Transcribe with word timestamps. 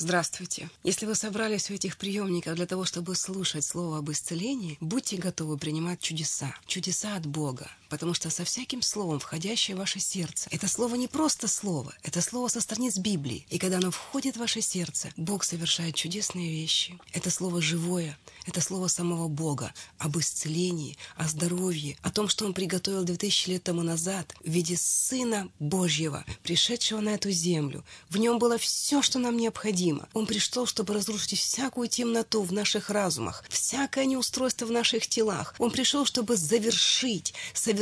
Здравствуйте. 0.00 0.70
Если 0.82 1.04
вы 1.04 1.14
собрались 1.14 1.70
у 1.70 1.74
этих 1.74 1.98
приемников 1.98 2.54
для 2.54 2.64
того, 2.64 2.86
чтобы 2.86 3.14
слушать 3.14 3.66
слово 3.66 3.98
об 3.98 4.10
исцелении, 4.10 4.78
будьте 4.80 5.18
готовы 5.18 5.58
принимать 5.58 6.00
чудеса. 6.00 6.54
Чудеса 6.64 7.16
от 7.16 7.26
Бога. 7.26 7.70
Потому 7.90 8.14
что 8.14 8.30
со 8.30 8.44
всяким 8.44 8.82
словом, 8.82 9.18
входящее 9.18 9.74
в 9.74 9.80
ваше 9.80 9.98
сердце, 9.98 10.48
это 10.52 10.68
слово 10.68 10.94
не 10.94 11.08
просто 11.08 11.48
слово, 11.48 11.92
это 12.04 12.22
слово 12.22 12.46
со 12.46 12.60
страниц 12.60 12.96
Библии. 12.96 13.44
И 13.50 13.58
когда 13.58 13.78
оно 13.78 13.90
входит 13.90 14.36
в 14.36 14.38
ваше 14.38 14.60
сердце, 14.62 15.10
Бог 15.16 15.42
совершает 15.42 15.96
чудесные 15.96 16.50
вещи. 16.52 16.98
Это 17.12 17.30
слово 17.30 17.60
живое, 17.60 18.16
это 18.46 18.60
слово 18.60 18.86
самого 18.86 19.26
Бога 19.26 19.74
об 19.98 20.16
исцелении, 20.18 20.96
о 21.16 21.26
здоровье, 21.26 21.96
о 22.02 22.12
том, 22.12 22.28
что 22.28 22.46
Он 22.46 22.54
приготовил 22.54 23.02
2000 23.02 23.50
лет 23.50 23.64
тому 23.64 23.82
назад 23.82 24.34
в 24.44 24.48
виде 24.48 24.76
Сына 24.76 25.50
Божьего, 25.58 26.24
пришедшего 26.44 27.00
на 27.00 27.10
эту 27.10 27.32
землю. 27.32 27.84
В 28.08 28.18
нем 28.18 28.38
было 28.38 28.56
все, 28.56 29.02
что 29.02 29.18
нам 29.18 29.36
необходимо. 29.36 30.08
Он 30.14 30.26
пришел, 30.26 30.64
чтобы 30.64 30.94
разрушить 30.94 31.36
всякую 31.36 31.88
темноту 31.88 32.42
в 32.42 32.52
наших 32.52 32.88
разумах, 32.88 33.44
всякое 33.48 34.06
неустройство 34.06 34.66
в 34.66 34.70
наших 34.70 35.08
телах. 35.08 35.56
Он 35.58 35.72
пришел, 35.72 36.06
чтобы 36.06 36.36
завершить, 36.36 37.34
совершить 37.52 37.79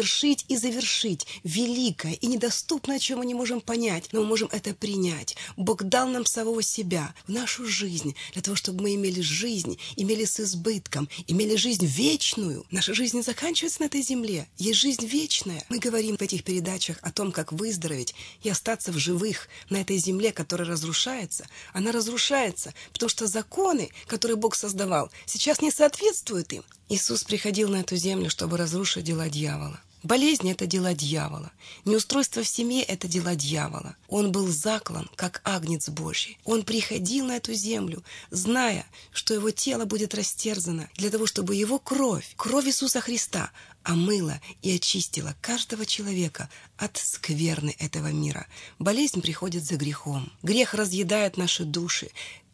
и 0.48 0.57
завершить 0.57 1.27
великое 1.45 2.15
и 2.15 2.27
недоступное, 2.27 2.98
чего 2.98 3.20
мы 3.20 3.27
не 3.27 3.34
можем 3.34 3.61
понять, 3.61 4.09
но 4.12 4.21
мы 4.21 4.27
можем 4.27 4.48
это 4.52 4.74
принять. 4.74 5.37
Бог 5.57 5.83
дал 5.83 6.09
нам 6.09 6.27
самого 6.27 6.62
себя 6.62 7.15
в 7.27 7.33
нашу 7.33 7.66
жизнь, 7.66 8.15
для 8.33 8.43
того, 8.43 8.57
чтобы 8.57 8.83
мы 8.83 8.95
имели 8.95 9.21
жизнь, 9.21 9.79
имели 9.97 10.24
с 10.24 10.41
избытком, 10.41 11.09
имели 11.27 11.57
жизнь 11.57 11.87
вечную. 11.87 12.65
Наша 12.71 12.95
жизнь 12.95 13.16
не 13.16 13.23
заканчивается 13.23 13.83
на 13.83 13.87
этой 13.87 14.02
земле. 14.02 14.47
Есть 14.57 14.80
жизнь 14.80 15.07
вечная. 15.07 15.65
Мы 15.69 15.79
говорим 15.79 16.16
в 16.16 16.23
этих 16.23 16.45
передачах 16.45 16.99
о 17.02 17.10
том, 17.10 17.33
как 17.33 17.52
выздороветь 17.52 18.15
и 18.43 18.49
остаться 18.49 18.93
в 18.93 18.99
живых 18.99 19.49
на 19.71 19.80
этой 19.80 19.99
земле, 19.99 20.33
которая 20.33 20.69
разрушается. 20.69 21.46
Она 21.73 21.93
разрушается, 21.93 22.74
потому 22.93 23.09
что 23.09 23.27
законы, 23.27 23.91
которые 24.07 24.37
Бог 24.37 24.55
создавал, 24.55 25.10
сейчас 25.27 25.60
не 25.60 25.71
соответствуют 25.71 26.52
им. 26.52 26.65
Иисус 26.88 27.24
приходил 27.24 27.69
на 27.69 27.80
эту 27.80 27.96
землю, 27.96 28.30
чтобы 28.30 28.57
разрушить 28.57 29.04
дела 29.04 29.29
дьявола. 29.29 29.80
Болезнь– 30.02 30.49
это 30.51 30.66
дела 30.66 30.95
дьявола. 30.95 31.51
Неустройство 31.85 32.43
в 32.43 32.49
семье– 32.49 32.82
это 32.85 33.09
дела 33.09 33.35
дьявола. 33.35 33.96
Он 34.09 34.30
был 34.30 34.46
заклан, 34.46 35.10
как 35.16 35.41
агнец 35.45 35.88
Божий. 35.88 36.38
Он 36.45 36.63
приходил 36.63 37.27
на 37.27 37.37
эту 37.37 37.52
землю, 37.52 38.04
зная, 38.30 38.87
что 39.13 39.35
его 39.35 39.51
тело 39.51 39.87
будет 39.87 40.15
растерзано, 40.15 40.88
для 40.95 41.10
того, 41.10 41.26
чтобы 41.26 41.57
его 41.57 41.80
кровь, 41.80 42.32
кровь 42.37 42.66
Иисуса 42.66 43.01
Христа, 43.01 43.51
омыла 43.82 44.41
и 44.63 44.74
очистила 44.74 45.35
каждого 45.41 45.85
человека 45.85 46.49
от 46.76 46.96
скверны 46.96 47.74
этого 47.79 48.13
мира. 48.13 48.46
Болезнь 48.79 49.21
приходит 49.21 49.65
за 49.65 49.76
грехом. 49.76 50.32
Грех 50.43 50.74
разъедает 50.74 51.37
наши 51.37 51.65
души, 51.65 52.10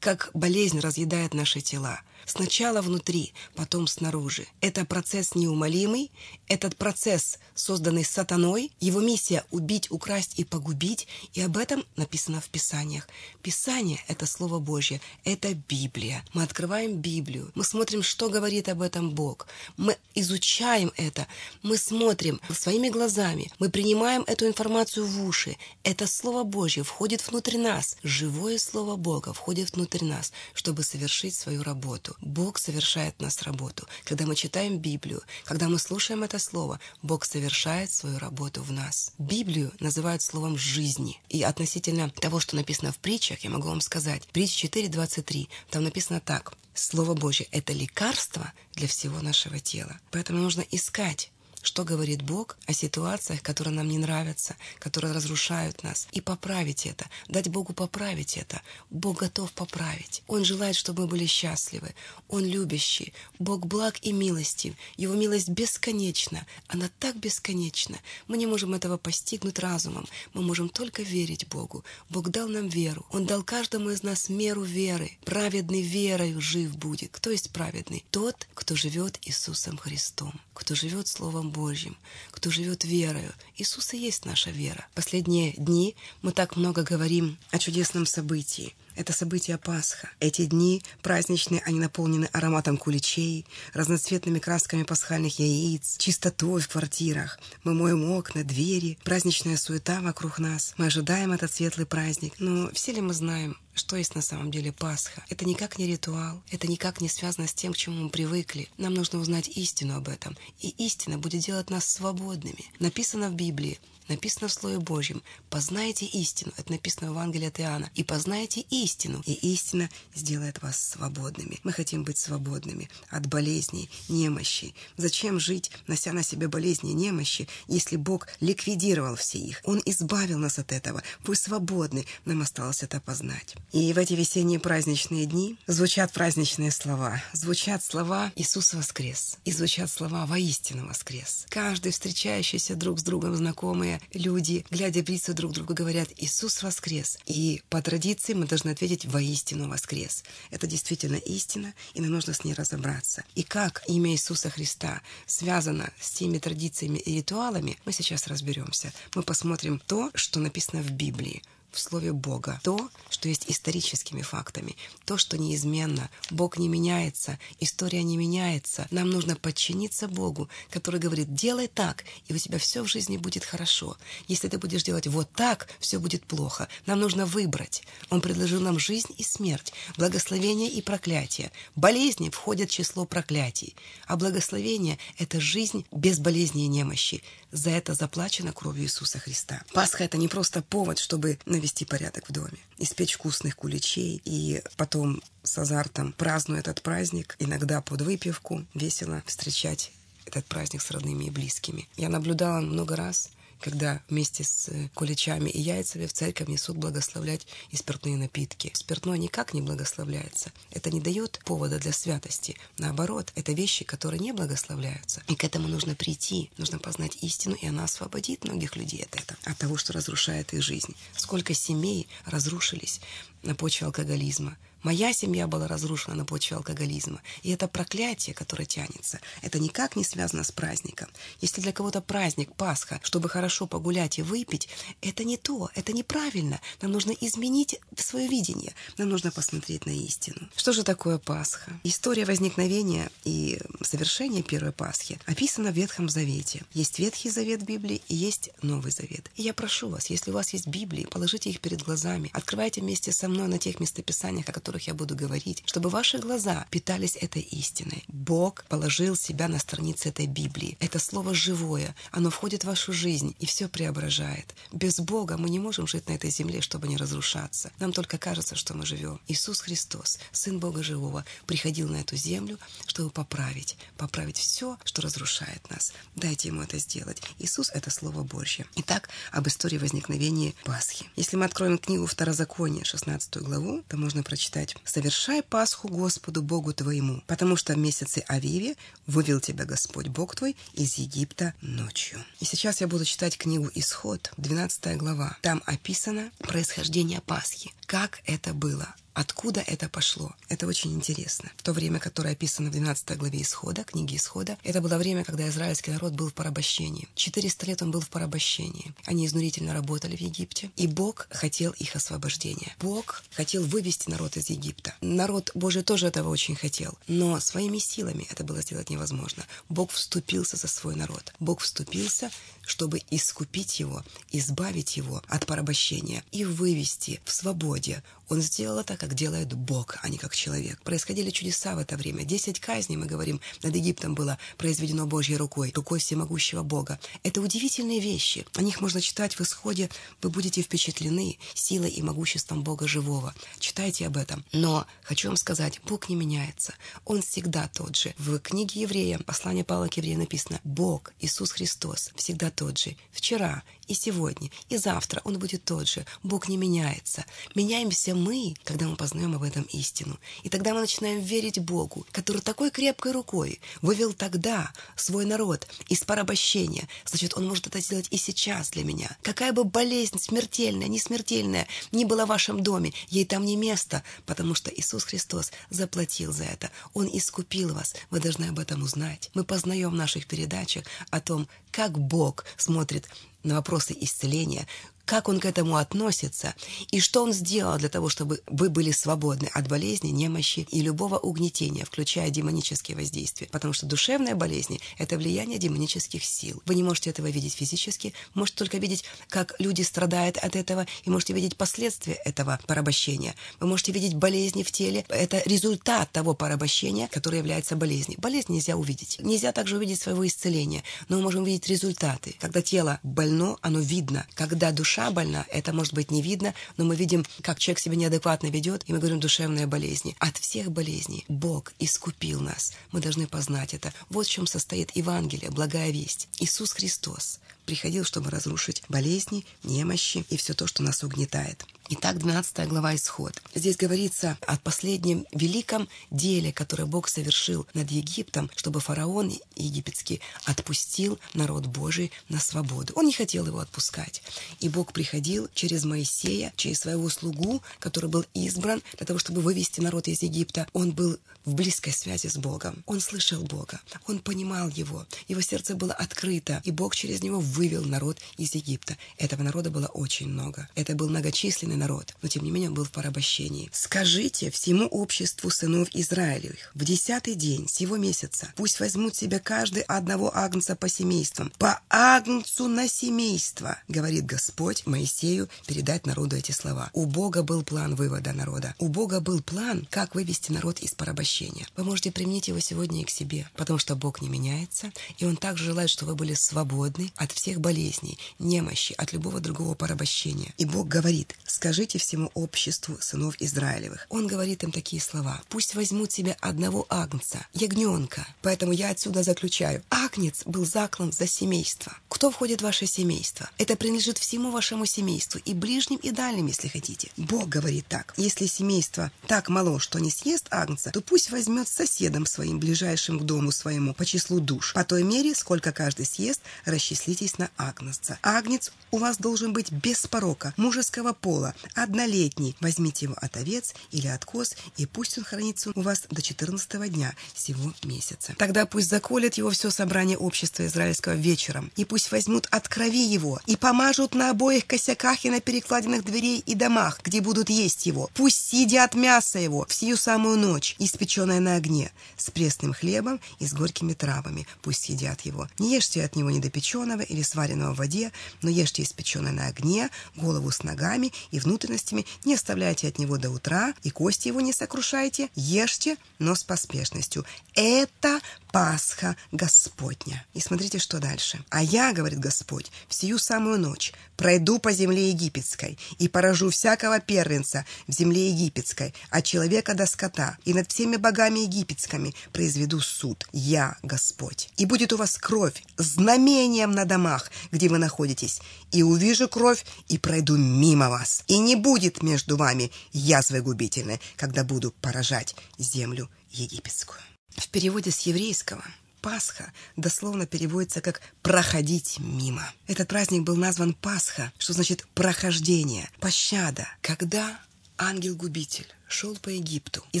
как 0.00 0.30
болезнь 0.34 0.80
разъедает 0.80 1.34
наши 1.34 1.60
тела. 1.60 2.00
Сначала 2.28 2.82
внутри, 2.82 3.32
потом 3.54 3.86
снаружи. 3.86 4.46
Это 4.60 4.84
процесс 4.84 5.34
неумолимый, 5.34 6.12
этот 6.46 6.76
процесс, 6.76 7.38
созданный 7.54 8.04
сатаной, 8.04 8.70
его 8.80 9.00
миссия— 9.00 9.44
убить, 9.50 9.90
украсть 9.90 10.38
и 10.38 10.44
погубить, 10.44 11.08
и 11.32 11.40
об 11.40 11.56
этом 11.56 11.86
написано 11.96 12.42
в 12.42 12.50
Писаниях. 12.50 13.08
Писание— 13.40 13.98
это 14.08 14.26
Слово 14.26 14.58
Божье, 14.58 15.00
это 15.24 15.54
Библия. 15.54 16.22
Мы 16.34 16.42
открываем 16.42 16.96
Библию, 16.96 17.50
мы 17.54 17.64
смотрим, 17.64 18.02
что 18.02 18.28
говорит 18.28 18.68
об 18.68 18.82
этом 18.82 19.10
Бог, 19.10 19.46
мы 19.78 19.96
изучаем 20.14 20.92
это, 20.96 21.26
мы 21.62 21.78
смотрим 21.78 22.42
своими 22.50 22.90
глазами, 22.90 23.50
мы 23.58 23.70
принимаем 23.70 24.22
эту 24.26 24.46
информацию 24.46 25.06
в 25.06 25.24
уши. 25.24 25.56
Это 25.82 26.06
Слово 26.06 26.44
Божье 26.44 26.82
входит 26.82 27.26
внутрь 27.26 27.56
нас, 27.56 27.96
живое 28.02 28.58
Слово 28.58 28.96
Бога 28.96 29.32
входит 29.32 29.72
внутрь 29.72 30.04
нас, 30.04 30.32
чтобы 30.52 30.82
совершить 30.82 31.34
свою 31.34 31.62
работу. 31.62 32.17
Бог 32.20 32.58
совершает 32.58 33.20
нас 33.20 33.42
работу. 33.42 33.86
Когда 34.04 34.26
мы 34.26 34.34
читаем 34.34 34.78
Библию, 34.78 35.22
когда 35.44 35.68
мы 35.68 35.78
слушаем 35.78 36.22
это 36.22 36.38
слово, 36.38 36.80
Бог 37.02 37.24
совершает 37.24 37.92
свою 37.92 38.18
работу 38.18 38.62
в 38.62 38.72
нас. 38.72 39.12
Библию 39.18 39.72
называют 39.80 40.22
словом 40.22 40.58
жизни. 40.58 41.20
И 41.28 41.42
относительно 41.42 42.10
того, 42.10 42.40
что 42.40 42.56
написано 42.56 42.92
в 42.92 42.98
притчах, 42.98 43.40
я 43.40 43.50
могу 43.50 43.68
вам 43.68 43.80
сказать. 43.80 44.26
Притч 44.32 44.64
4.23. 44.64 45.48
Там 45.70 45.84
написано 45.84 46.20
так. 46.20 46.54
Слово 46.74 47.14
Божье— 47.14 47.48
это 47.50 47.72
лекарство 47.72 48.52
для 48.74 48.86
всего 48.86 49.20
нашего 49.20 49.58
тела. 49.58 49.98
Поэтому 50.10 50.40
нужно 50.40 50.64
искать 50.70 51.32
что 51.62 51.84
говорит 51.84 52.22
Бог 52.22 52.56
о 52.66 52.72
ситуациях, 52.72 53.42
которые 53.42 53.74
нам 53.74 53.88
не 53.88 53.98
нравятся, 53.98 54.56
которые 54.78 55.12
разрушают 55.12 55.82
нас, 55.82 56.08
и 56.12 56.20
поправить 56.20 56.86
это, 56.86 57.06
дать 57.28 57.48
Богу 57.48 57.72
поправить 57.72 58.36
это. 58.36 58.62
Бог 58.90 59.18
готов 59.18 59.52
поправить. 59.52 60.22
Он 60.26 60.44
желает, 60.44 60.76
чтобы 60.76 61.02
мы 61.02 61.08
были 61.08 61.26
счастливы. 61.26 61.94
Он 62.28 62.44
любящий. 62.44 63.12
Бог 63.38 63.66
благ 63.66 63.98
и 64.02 64.12
милостив. 64.12 64.74
Его 64.96 65.14
милость 65.14 65.48
бесконечна. 65.48 66.46
Она 66.66 66.90
так 66.98 67.16
бесконечна. 67.16 67.98
Мы 68.26 68.36
не 68.36 68.46
можем 68.46 68.74
этого 68.74 68.96
постигнуть 68.96 69.58
разумом. 69.58 70.06
Мы 70.34 70.42
можем 70.42 70.68
только 70.68 71.02
верить 71.02 71.48
Богу. 71.48 71.84
Бог 72.08 72.30
дал 72.30 72.48
нам 72.48 72.68
веру. 72.68 73.06
Он 73.10 73.26
дал 73.26 73.42
каждому 73.42 73.90
из 73.90 74.02
нас 74.02 74.28
меру 74.28 74.62
веры. 74.62 75.18
Праведный 75.24 75.82
верою 75.82 76.40
жив 76.40 76.76
будет. 76.76 77.10
Кто 77.12 77.30
есть 77.30 77.50
праведный? 77.50 78.04
Тот, 78.10 78.48
кто 78.54 78.76
живет 78.76 79.18
Иисусом 79.22 79.76
Христом, 79.76 80.32
кто 80.54 80.74
живет 80.74 81.08
Словом 81.08 81.47
Божьим 81.50 81.96
кто 82.38 82.50
живет 82.50 82.84
верою. 82.84 83.32
Иисус 83.56 83.94
и 83.94 83.98
есть 83.98 84.24
наша 84.24 84.50
вера. 84.50 84.86
Последние 84.94 85.54
дни 85.54 85.96
мы 86.22 86.30
так 86.30 86.54
много 86.54 86.84
говорим 86.84 87.36
о 87.50 87.58
чудесном 87.58 88.06
событии– 88.06 88.74
это 88.98 89.12
событие 89.12 89.56
Пасха. 89.58 90.10
Эти 90.20 90.44
дни 90.44 90.82
праздничные, 91.02 91.62
они 91.64 91.78
наполнены 91.78 92.28
ароматом 92.32 92.76
куличей, 92.76 93.46
разноцветными 93.72 94.40
красками 94.40 94.82
пасхальных 94.82 95.38
яиц, 95.38 95.96
чистотой 95.98 96.60
в 96.60 96.68
квартирах. 96.68 97.38
Мы 97.62 97.74
моем 97.74 98.10
окна, 98.10 98.44
двери, 98.44 98.98
праздничная 99.04 99.56
суета 99.56 100.00
вокруг 100.00 100.38
нас. 100.38 100.74
Мы 100.76 100.86
ожидаем 100.86 101.32
этот 101.32 101.52
светлый 101.52 101.86
праздник. 101.86 102.34
Но 102.38 102.70
все 102.72 102.92
ли 102.92 103.00
мы 103.00 103.14
знаем, 103.14 103.56
что 103.74 103.96
есть 103.96 104.14
на 104.14 104.22
самом 104.22 104.50
деле 104.50 104.72
Пасха. 104.72 105.24
Это 105.28 105.44
никак 105.44 105.78
не 105.78 105.86
ритуал, 105.86 106.42
это 106.50 106.66
никак 106.66 107.00
не 107.00 107.08
связано 107.08 107.46
с 107.46 107.54
тем, 107.54 107.72
к 107.72 107.76
чему 107.76 108.04
мы 108.04 108.10
привыкли. 108.10 108.68
Нам 108.76 108.94
нужно 108.94 109.20
узнать 109.20 109.48
истину 109.48 109.96
об 109.96 110.08
этом, 110.08 110.36
и 110.60 110.70
истина 110.84 111.18
будет 111.18 111.42
делать 111.42 111.70
нас 111.70 111.86
свободными. 111.86 112.64
Написано 112.80 113.30
в 113.30 113.34
Библии, 113.34 113.78
написано 114.08 114.48
в 114.48 114.52
Слове 114.52 114.78
Божьем. 114.78 115.22
«Познайте 115.50 116.06
истину». 116.06 116.52
Это 116.56 116.72
написано 116.72 117.08
в 117.08 117.10
Евангелии 117.12 117.48
от 117.48 117.60
Иоанна. 117.60 117.90
«И 117.94 118.04
познайте 118.04 118.60
истину, 118.70 119.22
и 119.26 119.32
истина 119.52 119.88
сделает 120.14 120.62
вас 120.62 120.80
свободными». 120.80 121.60
Мы 121.64 121.72
хотим 121.72 122.04
быть 122.04 122.18
свободными 122.18 122.88
от 123.10 123.26
болезней, 123.26 123.90
немощи. 124.08 124.74
Зачем 124.96 125.40
жить, 125.40 125.70
нося 125.86 126.12
на 126.12 126.22
себе 126.22 126.48
болезни 126.48 126.90
и 126.90 126.94
немощи, 126.94 127.48
если 127.66 127.96
Бог 127.96 128.28
ликвидировал 128.40 129.16
все 129.16 129.38
их? 129.38 129.60
Он 129.64 129.82
избавил 129.84 130.38
нас 130.38 130.58
от 130.58 130.72
этого. 130.72 131.02
Вы 131.24 131.36
свободны. 131.36 132.06
Нам 132.24 132.42
осталось 132.42 132.82
это 132.82 133.00
познать. 133.00 133.54
И 133.72 133.92
в 133.92 133.98
эти 133.98 134.14
весенние 134.14 134.58
праздничные 134.58 135.26
дни 135.26 135.56
звучат 135.66 136.12
праздничные 136.12 136.70
слова. 136.70 137.22
Звучат 137.32 137.82
слова 137.82 138.32
«Иисус 138.36 138.74
воскрес». 138.74 139.36
И 139.44 139.52
звучат 139.52 139.90
слова 139.90 140.26
«Воистину 140.26 140.86
воскрес». 140.86 141.46
Каждый 141.48 141.92
встречающийся 141.92 142.74
друг 142.74 143.00
с 143.00 143.02
другом 143.02 143.36
знакомые 143.36 143.97
люди, 144.12 144.64
глядя 144.70 145.02
в 145.02 145.08
лица 145.08 145.32
друг 145.32 145.52
друга, 145.52 145.74
говорят 145.74 146.08
«Иисус 146.16 146.62
воскрес». 146.62 147.18
И 147.26 147.62
по 147.68 147.82
традиции 147.82 148.34
мы 148.34 148.46
должны 148.46 148.70
ответить 148.70 149.04
«Воистину 149.04 149.68
воскрес». 149.68 150.24
Это 150.50 150.66
действительно 150.66 151.16
истина, 151.16 151.74
и 151.94 152.00
нам 152.00 152.10
нужно 152.10 152.34
с 152.34 152.44
ней 152.44 152.54
разобраться. 152.54 153.24
И 153.34 153.42
как 153.42 153.82
имя 153.86 154.12
Иисуса 154.12 154.50
Христа 154.50 155.02
связано 155.26 155.92
с 156.00 156.10
теми 156.10 156.38
традициями 156.38 156.98
и 156.98 157.16
ритуалами, 157.16 157.78
мы 157.84 157.92
сейчас 157.92 158.26
разберемся. 158.26 158.92
Мы 159.14 159.22
посмотрим 159.22 159.80
то, 159.86 160.10
что 160.14 160.40
написано 160.40 160.82
в 160.82 160.90
Библии 160.90 161.42
в 161.78 161.80
Слове 161.80 162.12
Бога. 162.12 162.60
То, 162.64 162.90
что 163.08 163.28
есть 163.28 163.44
историческими 163.48 164.22
фактами, 164.22 164.76
то, 165.04 165.16
что 165.16 165.38
неизменно. 165.38 166.10
Бог 166.30 166.58
не 166.58 166.68
меняется, 166.68 167.38
история 167.60 168.02
не 168.02 168.16
меняется. 168.16 168.88
Нам 168.90 169.10
нужно 169.10 169.36
подчиниться 169.36 170.08
Богу, 170.08 170.48
который 170.70 171.00
говорит, 171.00 171.32
делай 171.34 171.68
так, 171.68 172.04
и 172.26 172.34
у 172.34 172.38
тебя 172.38 172.58
все 172.58 172.82
в 172.82 172.88
жизни 172.88 173.16
будет 173.16 173.44
хорошо. 173.44 173.96
Если 174.26 174.48
ты 174.48 174.58
будешь 174.58 174.82
делать 174.82 175.06
вот 175.06 175.30
так, 175.32 175.68
все 175.78 175.98
будет 175.98 176.24
плохо. 176.26 176.68
Нам 176.86 176.98
нужно 177.00 177.26
выбрать. 177.26 177.84
Он 178.10 178.20
предложил 178.20 178.60
нам 178.60 178.78
жизнь 178.78 179.14
и 179.16 179.22
смерть, 179.22 179.72
благословение 179.96 180.68
и 180.68 180.82
проклятие. 180.82 181.52
Болезни 181.76 182.28
входят 182.30 182.70
в 182.70 182.74
число 182.74 183.04
проклятий, 183.04 183.76
а 184.06 184.16
благословение— 184.16 184.98
это 185.18 185.40
жизнь 185.40 185.86
без 185.92 186.18
болезни 186.18 186.64
и 186.64 186.68
немощи. 186.68 187.22
За 187.52 187.70
это 187.70 187.94
заплачено 187.94 188.52
кровью 188.52 188.84
Иисуса 188.84 189.18
Христа. 189.18 189.62
Пасха— 189.72 190.04
это 190.04 190.18
не 190.18 190.28
просто 190.28 190.60
повод, 190.60 190.98
чтобы 190.98 191.38
навести 191.46 191.67
порядок 191.84 192.28
в 192.28 192.32
доме, 192.32 192.58
испечь 192.78 193.14
вкусных 193.14 193.56
куличей 193.56 194.20
и 194.24 194.62
потом 194.76 195.22
с 195.42 195.58
азартом 195.58 196.12
празднуя 196.12 196.60
этот 196.60 196.82
праздник, 196.82 197.36
иногда 197.38 197.80
под 197.80 198.02
выпивку, 198.02 198.64
весело 198.74 199.22
встречать 199.26 199.92
этот 200.24 200.44
праздник 200.46 200.82
с 200.82 200.90
родными 200.90 201.24
и 201.24 201.30
близкими. 201.30 201.88
Я 201.96 202.08
наблюдала 202.08 202.60
много 202.60 202.96
раз, 202.96 203.30
когда 203.60 204.02
вместе 204.08 204.44
с 204.44 204.70
куличами 204.94 205.50
и 205.50 205.60
яйцами 205.60 206.06
в 206.06 206.12
церковь 206.12 206.48
несут 206.48 206.76
благословлять 206.76 207.46
и 207.70 207.76
спиртные 207.76 208.16
напитки. 208.16 208.70
Спиртное 208.74 209.18
никак 209.18 209.54
не 209.54 209.62
благословляется. 209.62 210.52
Это 210.70 210.90
не 210.90 211.00
дает 211.00 211.40
повода 211.44 211.78
для 211.78 211.92
святости. 211.92 212.56
Наоборот, 212.78 213.32
это 213.34 213.52
вещи, 213.52 213.84
которые 213.84 214.20
не 214.20 214.32
благословляются. 214.32 215.22
И 215.28 215.34
к 215.34 215.44
этому 215.44 215.68
нужно 215.68 215.94
прийти, 215.94 216.50
нужно 216.58 216.78
познать 216.78 217.18
истину, 217.22 217.56
и 217.56 217.66
она 217.66 217.84
освободит 217.84 218.44
многих 218.44 218.76
людей 218.76 219.02
от 219.02 219.20
этого, 219.20 219.38
от 219.44 219.58
того, 219.58 219.76
что 219.76 219.92
разрушает 219.92 220.52
их 220.54 220.62
жизнь. 220.62 220.94
Сколько 221.16 221.54
семей 221.54 222.08
разрушились 222.24 223.00
на 223.42 223.54
почве 223.54 223.86
алкоголизма, 223.86 224.56
Моя 224.82 225.12
семья 225.12 225.46
была 225.46 225.66
разрушена 225.66 226.14
на 226.14 226.24
почве 226.24 226.56
алкоголизма. 226.56 227.20
И 227.42 227.50
это 227.50 227.68
проклятие, 227.68 228.34
которое 228.34 228.64
тянется, 228.64 229.20
это 229.42 229.58
никак 229.58 229.96
не 229.96 230.04
связано 230.04 230.44
с 230.44 230.52
праздником. 230.52 231.08
Если 231.40 231.60
для 231.60 231.72
кого-то 231.72 232.00
праздник, 232.00 232.54
Пасха, 232.54 233.00
чтобы 233.02 233.28
хорошо 233.28 233.66
погулять 233.66 234.18
и 234.18 234.22
выпить, 234.22 234.68
это 235.02 235.24
не 235.24 235.36
то, 235.36 235.70
это 235.74 235.92
неправильно. 235.92 236.60
Нам 236.80 236.92
нужно 236.92 237.12
изменить 237.12 237.80
свое 237.96 238.28
видение. 238.28 238.74
Нам 238.96 239.08
нужно 239.08 239.30
посмотреть 239.30 239.86
на 239.86 239.90
истину. 239.90 240.48
Что 240.56 240.72
же 240.72 240.84
такое 240.84 241.18
Пасха? 241.18 241.72
История 241.82 242.24
возникновения 242.24 243.10
и 243.24 243.60
совершения 243.82 244.42
первой 244.42 244.72
Пасхи 244.72 245.18
описана 245.26 245.70
в 245.70 245.74
Ветхом 245.74 246.08
Завете. 246.08 246.62
Есть 246.72 246.98
Ветхий 246.98 247.30
Завет 247.30 247.62
Библии 247.62 248.02
и 248.08 248.14
есть 248.14 248.50
Новый 248.62 248.92
Завет. 248.92 249.30
И 249.34 249.42
я 249.42 249.54
прошу 249.54 249.88
вас, 249.88 250.10
если 250.10 250.30
у 250.30 250.34
вас 250.34 250.52
есть 250.52 250.66
Библии, 250.66 251.06
положите 251.10 251.50
их 251.50 251.60
перед 251.60 251.82
глазами, 251.82 252.30
открывайте 252.32 252.80
вместе 252.80 253.12
со 253.12 253.28
мной 253.28 253.48
на 253.48 253.58
тех 253.58 253.80
местописаниях, 253.80 254.48
о 254.48 254.52
которых 254.52 254.67
которых 254.68 254.86
я 254.86 254.92
буду 254.92 255.16
говорить, 255.16 255.62
чтобы 255.64 255.88
ваши 255.88 256.18
глаза 256.18 256.66
питались 256.70 257.16
этой 257.16 257.40
истиной. 257.40 258.04
Бог 258.06 258.64
положил 258.68 259.16
себя 259.16 259.48
на 259.48 259.58
странице 259.58 260.10
этой 260.10 260.26
Библии. 260.26 260.76
Это 260.78 260.98
слово 260.98 261.32
живое, 261.32 261.94
оно 262.10 262.28
входит 262.28 262.64
в 262.64 262.66
вашу 262.66 262.92
жизнь 262.92 263.34
и 263.38 263.46
все 263.46 263.66
преображает. 263.66 264.54
Без 264.70 265.00
Бога 265.00 265.38
мы 265.38 265.48
не 265.48 265.58
можем 265.58 265.86
жить 265.86 266.06
на 266.06 266.12
этой 266.12 266.28
земле, 266.28 266.60
чтобы 266.60 266.86
не 266.86 266.98
разрушаться. 266.98 267.70
Нам 267.78 267.94
только 267.94 268.18
кажется, 268.18 268.56
что 268.56 268.74
мы 268.74 268.84
живем. 268.84 269.18
Иисус 269.26 269.62
Христос, 269.62 270.18
Сын 270.32 270.58
Бога 270.58 270.82
Живого, 270.82 271.24
приходил 271.46 271.88
на 271.88 271.96
эту 271.96 272.16
землю, 272.16 272.58
чтобы 272.86 273.08
поправить, 273.08 273.78
поправить 273.96 274.36
все, 274.36 274.76
что 274.84 275.00
разрушает 275.00 275.70
нас. 275.70 275.94
Дайте 276.14 276.48
Ему 276.48 276.60
это 276.60 276.76
сделать. 276.76 277.22
Иисус— 277.38 277.70
это 277.74 277.88
Слово 277.90 278.22
Божье. 278.22 278.66
Итак, 278.76 279.08
об 279.32 279.48
истории 279.48 279.78
возникновения 279.78 280.52
Пасхи. 280.64 281.06
Если 281.16 281.36
мы 281.38 281.46
откроем 281.46 281.78
книгу 281.78 282.04
Второзакония, 282.04 282.84
16 282.84 283.38
главу, 283.38 283.82
то 283.88 283.96
можно 283.96 284.22
прочитать 284.22 284.57
читать 284.58 284.76
«Совершай 284.84 285.42
Пасху 285.42 285.88
Господу 285.88 286.42
Богу 286.42 286.72
твоему, 286.72 287.22
потому 287.26 287.56
что 287.56 287.74
в 287.74 287.78
месяце 287.78 288.24
Авиве 288.26 288.74
вывел 289.06 289.40
тебя 289.40 289.64
Господь 289.64 290.08
Бог 290.08 290.34
твой 290.34 290.56
из 290.74 290.94
Египта 290.98 291.54
ночью». 291.60 292.24
И 292.40 292.44
сейчас 292.44 292.80
я 292.80 292.88
буду 292.88 293.04
читать 293.04 293.38
книгу 293.38 293.70
«Исход», 293.74 294.32
12 294.36 294.96
глава. 294.96 295.36
Там 295.42 295.62
описано 295.66 296.30
происхождение 296.38 297.20
Пасхи, 297.20 297.72
как 297.86 298.20
это 298.24 298.52
было, 298.52 298.94
Откуда 299.18 299.64
это 299.66 299.88
пошло? 299.88 300.32
Это 300.48 300.68
очень 300.68 300.94
интересно. 300.94 301.50
В 301.56 301.64
то 301.64 301.72
время, 301.72 301.98
которое 301.98 302.34
описано 302.34 302.68
в 302.68 302.72
12 302.72 303.18
главе 303.18 303.42
Исхода, 303.42 303.82
книги 303.82 304.14
Исхода, 304.14 304.56
это 304.62 304.80
было 304.80 304.96
время, 304.96 305.24
когда 305.24 305.48
израильский 305.48 305.90
народ 305.90 306.12
был 306.12 306.28
в 306.28 306.34
порабощении. 306.34 307.08
400 307.16 307.66
лет 307.66 307.82
он 307.82 307.90
был 307.90 308.00
в 308.00 308.10
порабощении. 308.10 308.94
Они 309.06 309.26
изнурительно 309.26 309.74
работали 309.74 310.14
в 310.14 310.20
Египте, 310.20 310.70
и 310.76 310.86
Бог 310.86 311.26
хотел 311.30 311.72
их 311.72 311.96
освобождения. 311.96 312.76
Бог 312.78 313.24
хотел 313.32 313.64
вывести 313.64 314.08
народ 314.08 314.36
из 314.36 314.50
Египта. 314.50 314.94
Народ 315.00 315.50
Божий 315.52 315.82
тоже 315.82 316.06
этого 316.06 316.28
очень 316.28 316.54
хотел, 316.54 316.96
но 317.08 317.40
своими 317.40 317.78
силами 317.78 318.24
это 318.30 318.44
было 318.44 318.62
сделать 318.62 318.88
невозможно. 318.88 319.44
Бог 319.68 319.90
вступился 319.90 320.56
за 320.56 320.68
свой 320.68 320.94
народ. 320.94 321.34
Бог 321.40 321.60
вступился, 321.60 322.30
чтобы 322.68 323.02
искупить 323.10 323.80
его, 323.80 324.04
избавить 324.30 324.96
его 324.96 325.22
от 325.26 325.44
порабощения 325.44 326.22
и 326.30 326.44
вывести 326.44 327.20
в 327.24 327.32
свободе. 327.32 328.04
Он 328.28 328.42
сделал 328.42 328.78
это, 328.78 328.96
как 329.08 329.16
делает 329.16 329.54
Бог, 329.54 329.96
а 330.02 330.08
не 330.10 330.18
как 330.18 330.36
человек. 330.36 330.82
Происходили 330.82 331.30
чудеса 331.30 331.74
в 331.74 331.78
это 331.78 331.96
время. 331.96 332.24
Десять 332.24 332.60
казней, 332.60 332.98
мы 332.98 333.06
говорим, 333.06 333.40
над 333.62 333.74
Египтом 333.74 334.14
было 334.14 334.36
произведено 334.58 335.06
Божьей 335.06 335.38
рукой, 335.38 335.72
рукой 335.74 335.98
всемогущего 335.98 336.62
Бога. 336.62 337.00
Это 337.22 337.40
удивительные 337.40 338.00
вещи. 338.00 338.44
О 338.54 338.60
них 338.60 338.82
можно 338.82 339.00
читать 339.00 339.34
в 339.34 339.40
исходе. 339.40 339.88
Вы 340.20 340.28
будете 340.28 340.60
впечатлены 340.60 341.38
силой 341.54 341.88
и 341.88 342.02
могуществом 342.02 342.62
Бога 342.62 342.86
живого. 342.86 343.34
Читайте 343.58 344.06
об 344.06 344.18
этом. 344.18 344.44
Но 344.52 344.86
хочу 345.02 345.28
вам 345.28 345.38
сказать, 345.38 345.80
Бог 345.86 346.10
не 346.10 346.14
меняется. 346.14 346.74
Он 347.06 347.22
всегда 347.22 347.66
тот 347.68 347.96
же. 347.96 348.14
В 348.18 348.38
книге 348.40 348.82
Еврея, 348.82 349.18
послание 349.20 349.64
Павла 349.64 349.88
к 349.88 349.96
евреям 349.96 350.18
написано, 350.18 350.60
Бог, 350.64 351.14
Иисус 351.20 351.52
Христос, 351.52 352.10
всегда 352.14 352.50
тот 352.50 352.76
же. 352.76 352.94
Вчера 353.10 353.62
и 353.86 353.94
сегодня, 353.94 354.50
и 354.68 354.76
завтра 354.76 355.22
Он 355.24 355.38
будет 355.38 355.64
тот 355.64 355.88
же. 355.88 356.04
Бог 356.22 356.48
не 356.48 356.58
меняется. 356.58 357.24
Меняемся 357.54 358.14
мы, 358.14 358.54
когда 358.64 358.86
мы 358.86 358.97
познаем 358.98 359.34
об 359.34 359.42
этом 359.42 359.62
истину. 359.72 360.18
И 360.42 360.50
тогда 360.50 360.74
мы 360.74 360.80
начинаем 360.80 361.20
верить 361.20 361.58
Богу, 361.58 362.06
который 362.12 362.42
такой 362.42 362.70
крепкой 362.70 363.12
рукой 363.12 363.60
вывел 363.80 364.12
тогда 364.12 364.72
свой 364.96 365.24
народ 365.24 365.66
из 365.88 366.04
порабощения. 366.04 366.88
Значит, 367.06 367.34
Он 367.36 367.48
может 367.48 367.66
это 367.66 367.80
сделать 367.80 368.08
и 368.10 368.18
сейчас 368.18 368.70
для 368.70 368.84
меня. 368.84 369.16
Какая 369.22 369.52
бы 369.52 369.64
болезнь 369.64 370.18
смертельная, 370.18 370.88
не 370.88 370.98
смертельная, 370.98 371.66
ни 371.92 372.04
была 372.04 372.26
в 372.26 372.28
вашем 372.28 372.62
доме, 372.62 372.92
ей 373.08 373.24
там 373.24 373.44
не 373.44 373.56
место, 373.56 374.02
потому 374.26 374.54
что 374.54 374.70
Иисус 374.70 375.04
Христос 375.04 375.52
заплатил 375.70 376.32
за 376.32 376.44
это. 376.44 376.70
Он 376.92 377.08
искупил 377.10 377.74
вас. 377.74 377.94
Вы 378.10 378.20
должны 378.20 378.46
об 378.46 378.58
этом 378.58 378.82
узнать. 378.82 379.30
Мы 379.34 379.44
познаем 379.44 379.90
в 379.90 379.94
наших 379.94 380.26
передачах 380.26 380.84
о 381.10 381.20
том, 381.20 381.48
как 381.70 381.98
Бог 381.98 382.44
смотрит 382.56 383.08
на 383.44 383.54
вопросы 383.54 383.96
исцеления, 383.98 384.66
как 385.08 385.30
он 385.30 385.40
к 385.40 385.46
этому 385.46 385.76
относится 385.76 386.54
и 386.90 387.00
что 387.00 387.24
он 387.24 387.32
сделал 387.32 387.78
для 387.78 387.88
того, 387.88 388.10
чтобы 388.10 388.42
вы 388.46 388.68
были 388.68 388.90
свободны 388.90 389.46
от 389.54 389.66
болезни, 389.66 390.08
немощи 390.08 390.68
и 390.70 390.82
любого 390.82 391.16
угнетения, 391.16 391.86
включая 391.86 392.28
демонические 392.28 392.94
воздействия. 392.94 393.48
Потому 393.50 393.72
что 393.72 393.86
душевные 393.86 394.34
болезни– 394.34 394.80
это 394.98 395.16
влияние 395.16 395.58
демонических 395.58 396.22
сил. 396.22 396.62
Вы 396.66 396.74
не 396.74 396.82
можете 396.82 397.08
этого 397.08 397.28
видеть 397.28 397.54
физически, 397.54 398.12
можете 398.34 398.58
только 398.58 398.76
видеть, 398.76 399.04
как 399.30 399.54
люди 399.58 399.80
страдают 399.80 400.36
от 400.36 400.54
этого, 400.56 400.86
и 401.04 401.10
можете 401.10 401.32
видеть 401.32 401.56
последствия 401.56 402.18
этого 402.26 402.60
порабощения. 402.66 403.34
Вы 403.60 403.66
можете 403.66 403.92
видеть 403.92 404.14
болезни 404.14 404.62
в 404.62 404.70
теле. 404.70 405.06
Это 405.08 405.42
результат 405.46 406.12
того 406.12 406.34
порабощения, 406.34 407.08
которое 407.08 407.38
является 407.38 407.76
болезнью. 407.76 408.20
Болезнь 408.20 408.52
нельзя 408.52 408.76
увидеть. 408.76 409.16
Нельзя 409.20 409.52
также 409.52 409.76
увидеть 409.76 410.02
своего 410.02 410.26
исцеления, 410.26 410.84
но 411.08 411.16
мы 411.16 411.22
можем 411.22 411.44
видеть 411.44 411.66
результаты. 411.66 412.36
Когда 412.38 412.60
тело 412.60 413.00
больно, 413.02 413.56
оно 413.62 413.80
видно. 413.80 414.26
Когда 414.34 414.70
душа 414.70 414.97
душа 414.98 415.10
больна, 415.10 415.46
это 415.50 415.72
может 415.72 415.94
быть 415.94 416.10
не 416.10 416.22
видно, 416.22 416.54
но 416.76 416.84
мы 416.84 416.96
видим, 416.96 417.24
как 417.42 417.58
человек 417.58 417.78
себя 417.78 417.96
неадекватно 417.96 418.48
ведет, 418.48 418.82
и 418.86 418.92
мы 418.92 418.98
говорим 418.98 419.20
душевные 419.20 419.66
болезни. 419.66 420.16
От 420.18 420.36
всех 420.38 420.72
болезней 420.72 421.24
Бог 421.28 421.72
искупил 421.78 422.40
нас. 422.40 422.72
Мы 422.92 423.00
должны 423.00 423.26
познать 423.26 423.74
это. 423.74 423.92
Вот 424.10 424.26
в 424.26 424.30
чем 424.30 424.46
состоит 424.46 424.96
Евангелие, 424.96 425.50
благая 425.50 425.90
весть. 425.90 426.28
Иисус 426.40 426.72
Христос 426.72 427.38
приходил, 427.68 428.02
чтобы 428.02 428.30
разрушить 428.30 428.82
болезни, 428.88 429.44
немощи 429.62 430.24
и 430.30 430.38
все 430.38 430.54
то, 430.54 430.66
что 430.66 430.82
нас 430.82 431.04
угнетает. 431.04 431.66
Итак, 431.90 432.18
12 432.18 432.66
глава 432.68 432.94
Исход. 432.94 433.42
Здесь 433.54 433.76
говорится 433.76 434.38
о 434.46 434.56
последнем 434.58 435.26
великом 435.32 435.86
деле, 436.10 436.50
которое 436.50 436.84
Бог 436.86 437.08
совершил 437.08 437.66
над 437.72 437.90
Египтом, 437.90 438.50
чтобы 438.56 438.80
фараон 438.80 439.32
египетский 439.56 440.20
отпустил 440.44 441.18
народ 441.32 441.66
Божий 441.66 442.10
на 442.28 442.40
свободу. 442.40 442.92
Он 442.94 443.06
не 443.06 443.12
хотел 443.12 443.46
его 443.46 443.58
отпускать. 443.58 444.22
И 444.60 444.68
Бог 444.68 444.92
приходил 444.94 445.48
через 445.54 445.84
Моисея, 445.84 446.52
через 446.56 446.80
своего 446.80 447.08
слугу, 447.10 447.62
который 447.78 448.08
был 448.08 448.24
избран 448.34 448.82
для 448.96 449.06
того, 449.06 449.18
чтобы 449.18 449.40
вывести 449.40 449.80
народ 449.80 450.08
из 450.08 450.22
Египта. 450.22 450.66
Он 450.74 450.92
был 450.92 451.18
в 451.46 451.54
близкой 451.54 451.94
связи 451.94 452.26
с 452.26 452.36
Богом. 452.36 452.82
Он 452.86 453.00
слышал 453.00 453.42
Бога, 453.42 453.80
он 454.06 454.18
понимал 454.18 454.68
Его, 454.68 455.06
его 455.28 455.40
сердце 455.40 455.74
было 455.74 455.94
открыто, 455.94 456.60
и 456.64 456.70
Бог 456.70 456.94
через 456.94 457.22
него 457.22 457.40
вывел 457.58 457.84
народ 457.84 458.18
из 458.36 458.54
Египта. 458.54 458.96
Этого 459.16 459.42
народа 459.42 459.70
было 459.70 459.86
очень 459.86 460.28
много. 460.28 460.68
Это 460.76 460.94
был 460.94 461.08
многочисленный 461.08 461.76
народ, 461.76 462.14
но 462.22 462.28
тем 462.28 462.44
не 462.44 462.52
менее 462.52 462.70
он 462.70 462.74
был 462.74 462.84
в 462.84 462.92
порабощении. 462.92 463.68
«Скажите 463.72 464.50
всему 464.52 464.86
обществу 464.86 465.50
сынов 465.50 465.88
Израилевых 465.92 466.70
в 466.74 466.84
десятый 466.84 467.34
день 467.34 467.68
сего 467.68 467.96
месяца 467.96 468.52
пусть 468.54 468.78
возьмут 468.78 469.16
себе 469.16 469.40
каждый 469.40 469.82
одного 469.82 470.30
агнца 470.36 470.76
по 470.76 470.88
семействам, 470.88 471.52
по 471.58 471.80
агнцу 471.90 472.68
на 472.68 472.86
семейство, 472.86 473.78
говорит 473.88 474.24
Господь 474.24 474.86
Моисею 474.86 475.48
передать 475.66 476.06
народу 476.06 476.36
эти 476.36 476.52
слова. 476.52 476.90
У 476.92 477.06
Бога 477.06 477.42
был 477.42 477.64
план 477.64 477.96
вывода 477.96 478.32
народа. 478.32 478.76
У 478.78 478.86
Бога 478.86 479.20
был 479.20 479.42
план, 479.42 479.88
как 479.90 480.14
вывести 480.14 480.52
народ 480.52 480.78
из 480.78 480.94
порабощения. 480.94 481.66
Вы 481.76 481.82
можете 481.82 482.12
применить 482.12 482.46
его 482.46 482.60
сегодня 482.60 483.00
и 483.00 483.04
к 483.04 483.10
себе, 483.10 483.48
потому 483.56 483.78
что 483.78 483.96
Бог 483.96 484.22
не 484.22 484.28
меняется, 484.28 484.92
и 485.18 485.24
Он 485.24 485.36
также 485.36 485.64
желает, 485.64 485.90
чтобы 485.90 486.12
вы 486.12 486.16
были 486.16 486.34
свободны 486.34 487.10
от 487.16 487.32
всех 487.32 487.47
всех 487.48 487.60
болезней, 487.62 488.18
немощи, 488.38 488.94
от 488.98 489.14
любого 489.14 489.40
другого 489.40 489.74
порабощения. 489.74 490.52
И 490.58 490.66
Бог 490.66 490.86
говорит, 490.86 491.34
скажите 491.46 491.98
всему 491.98 492.30
обществу 492.34 492.98
сынов 493.00 493.36
Израилевых. 493.40 494.06
Он 494.10 494.26
говорит 494.26 494.64
им 494.64 494.70
такие 494.70 495.00
слова. 495.00 495.40
Пусть 495.48 495.74
возьмут 495.74 496.12
себе 496.12 496.36
одного 496.42 496.84
агнца, 496.90 497.46
ягненка. 497.54 498.26
Поэтому 498.42 498.72
я 498.72 498.90
отсюда 498.90 499.22
заключаю. 499.22 499.82
Агнец 499.88 500.42
был 500.44 500.66
заклан 500.66 501.10
за 501.10 501.26
семейство. 501.26 501.96
Кто 502.10 502.30
входит 502.30 502.60
в 502.60 502.64
ваше 502.64 502.86
семейство? 502.86 503.48
Это 503.56 503.76
принадлежит 503.76 504.18
всему 504.18 504.50
вашему 504.50 504.84
семейству, 504.84 505.40
и 505.42 505.54
ближним, 505.54 505.96
и 505.96 506.10
дальним, 506.10 506.48
если 506.48 506.68
хотите. 506.68 507.08
Бог 507.16 507.48
говорит 507.48 507.86
так. 507.88 508.12
Если 508.18 508.44
семейство 508.44 509.10
так 509.26 509.48
мало, 509.48 509.80
что 509.80 509.98
не 510.00 510.10
съест 510.10 510.48
агнца, 510.50 510.90
то 510.90 511.00
пусть 511.00 511.30
возьмет 511.30 511.66
соседом 511.66 512.26
своим, 512.26 512.58
ближайшим 512.58 513.18
к 513.18 513.22
дому 513.22 513.52
своему, 513.52 513.94
по 513.94 514.04
числу 514.04 514.38
душ. 514.38 514.74
По 514.74 514.84
той 514.84 515.02
мере, 515.02 515.34
сколько 515.34 515.72
каждый 515.72 516.04
съест, 516.04 516.42
расчислитесь 516.66 517.37
на 517.38 517.50
агнца. 517.56 518.18
Агнец 518.22 518.72
у 518.90 518.98
вас 518.98 519.18
должен 519.18 519.52
быть 519.52 519.70
без 519.70 520.06
порока, 520.06 520.54
мужеского 520.56 521.12
пола, 521.12 521.54
однолетний. 521.74 522.56
Возьмите 522.60 523.06
его 523.06 523.14
от 523.20 523.36
овец 523.36 523.74
или 523.90 524.06
от 524.06 524.24
коз, 524.24 524.54
и 524.76 524.86
пусть 524.86 525.18
он 525.18 525.24
хранится 525.24 525.72
у 525.74 525.80
вас 525.80 526.02
до 526.10 526.22
14 526.22 526.92
дня 526.92 527.14
сего 527.34 527.72
месяца. 527.84 528.34
Тогда 528.38 528.66
пусть 528.66 528.88
заколет 528.88 529.34
его 529.34 529.50
все 529.50 529.70
собрание 529.70 530.18
общества 530.18 530.66
израильского 530.66 531.14
вечером, 531.14 531.70
и 531.76 531.84
пусть 531.84 532.10
возьмут 532.10 532.46
от 532.50 532.68
крови 532.68 533.04
его, 533.04 533.40
и 533.46 533.56
помажут 533.56 534.14
на 534.14 534.30
обоих 534.30 534.66
косяках 534.66 535.24
и 535.24 535.30
на 535.30 535.40
перекладинах 535.40 536.04
дверей 536.04 536.42
и 536.44 536.54
домах, 536.54 537.00
где 537.02 537.20
будут 537.20 537.50
есть 537.50 537.86
его. 537.86 538.10
Пусть 538.14 538.48
съедят 538.48 538.94
мясо 538.94 539.38
его 539.38 539.66
в 539.66 539.74
сию 539.74 539.96
самую 539.96 540.38
ночь, 540.38 540.76
испеченное 540.78 541.40
на 541.40 541.56
огне, 541.56 541.92
с 542.16 542.30
пресным 542.30 542.72
хлебом 542.72 543.20
и 543.38 543.46
с 543.46 543.52
горькими 543.52 543.94
травами. 543.94 544.46
Пусть 544.62 544.84
съедят 544.84 545.22
его. 545.22 545.48
Не 545.58 545.74
ешьте 545.74 546.04
от 546.04 546.16
него 546.16 546.30
недопеченного 546.30 547.02
или 547.02 547.17
сваренного 547.22 547.74
в 547.74 547.78
воде, 547.78 548.12
но 548.42 548.50
ешьте 548.50 548.82
испеченное 548.82 549.32
на 549.32 549.46
огне, 549.46 549.90
голову 550.16 550.50
с 550.50 550.62
ногами 550.62 551.12
и 551.30 551.40
внутренностями, 551.40 552.06
не 552.24 552.34
оставляйте 552.34 552.88
от 552.88 552.98
него 552.98 553.18
до 553.18 553.30
утра, 553.30 553.74
и 553.82 553.90
кости 553.90 554.28
его 554.28 554.40
не 554.40 554.52
сокрушайте, 554.52 555.30
ешьте, 555.34 555.96
но 556.18 556.34
с 556.34 556.44
поспешностью. 556.44 557.24
Это 557.54 558.20
Пасха 558.52 559.16
Господня. 559.30 560.24
И 560.34 560.40
смотрите, 560.40 560.78
что 560.78 560.98
дальше. 560.98 561.44
«А 561.50 561.62
я,— 561.62 561.92
говорит 561.94 562.18
Господь,— 562.18 562.70
в 562.88 562.94
сию 562.94 563.18
самую 563.18 563.58
ночь 563.58 563.92
пройду 564.16 564.58
по 564.58 564.72
земле 564.72 565.10
египетской 565.10 565.78
и 565.98 566.08
поражу 566.08 566.50
всякого 566.50 566.98
первенца 566.98 567.64
в 567.86 567.92
земле 567.92 568.30
египетской, 568.30 568.94
от 569.10 569.24
человека 569.24 569.74
до 569.74 569.86
скота, 569.86 570.36
и 570.44 570.54
над 570.54 570.70
всеми 570.70 570.96
богами 570.96 571.40
египетскими 571.40 572.14
произведу 572.32 572.80
суд. 572.80 573.26
Я 573.32 573.76
Господь. 573.82 574.50
И 574.56 574.64
будет 574.64 574.92
у 574.92 574.96
вас 574.96 575.16
кровь 575.16 575.62
знамением 575.76 576.72
на 576.72 576.84
домах, 577.08 577.30
где 577.52 577.68
вы 577.68 577.78
находитесь, 577.78 578.40
и 578.70 578.82
увижу 578.82 579.28
кровь 579.28 579.64
и 579.88 579.98
пройду 579.98 580.36
мимо 580.36 580.88
вас. 580.90 581.24
И 581.26 581.38
не 581.38 581.56
будет 581.56 582.02
между 582.02 582.36
вами 582.36 582.70
язвы 582.92 583.40
губительной, 583.40 584.00
когда 584.16 584.44
буду 584.44 584.72
поражать 584.80 585.34
землю 585.58 586.08
египетскую». 586.30 587.00
В 587.36 587.48
переводе 587.48 587.90
с 587.90 588.00
еврейского 588.00 588.64
Пасха 589.00 589.52
дословно 589.76 590.26
переводится 590.26 590.80
как 590.80 591.00
«проходить 591.22 591.98
мимо». 591.98 592.42
Этот 592.66 592.88
праздник 592.88 593.22
был 593.22 593.36
назван 593.36 593.74
Пасха, 593.74 594.32
что 594.38 594.52
значит 594.52 594.86
«прохождение», 594.94 595.88
«пощада». 596.00 596.66
Когда 596.82 597.38
ангел-губитель 597.78 598.66
шел 598.88 599.16
по 599.16 599.28
Египту 599.28 599.84
и 599.92 600.00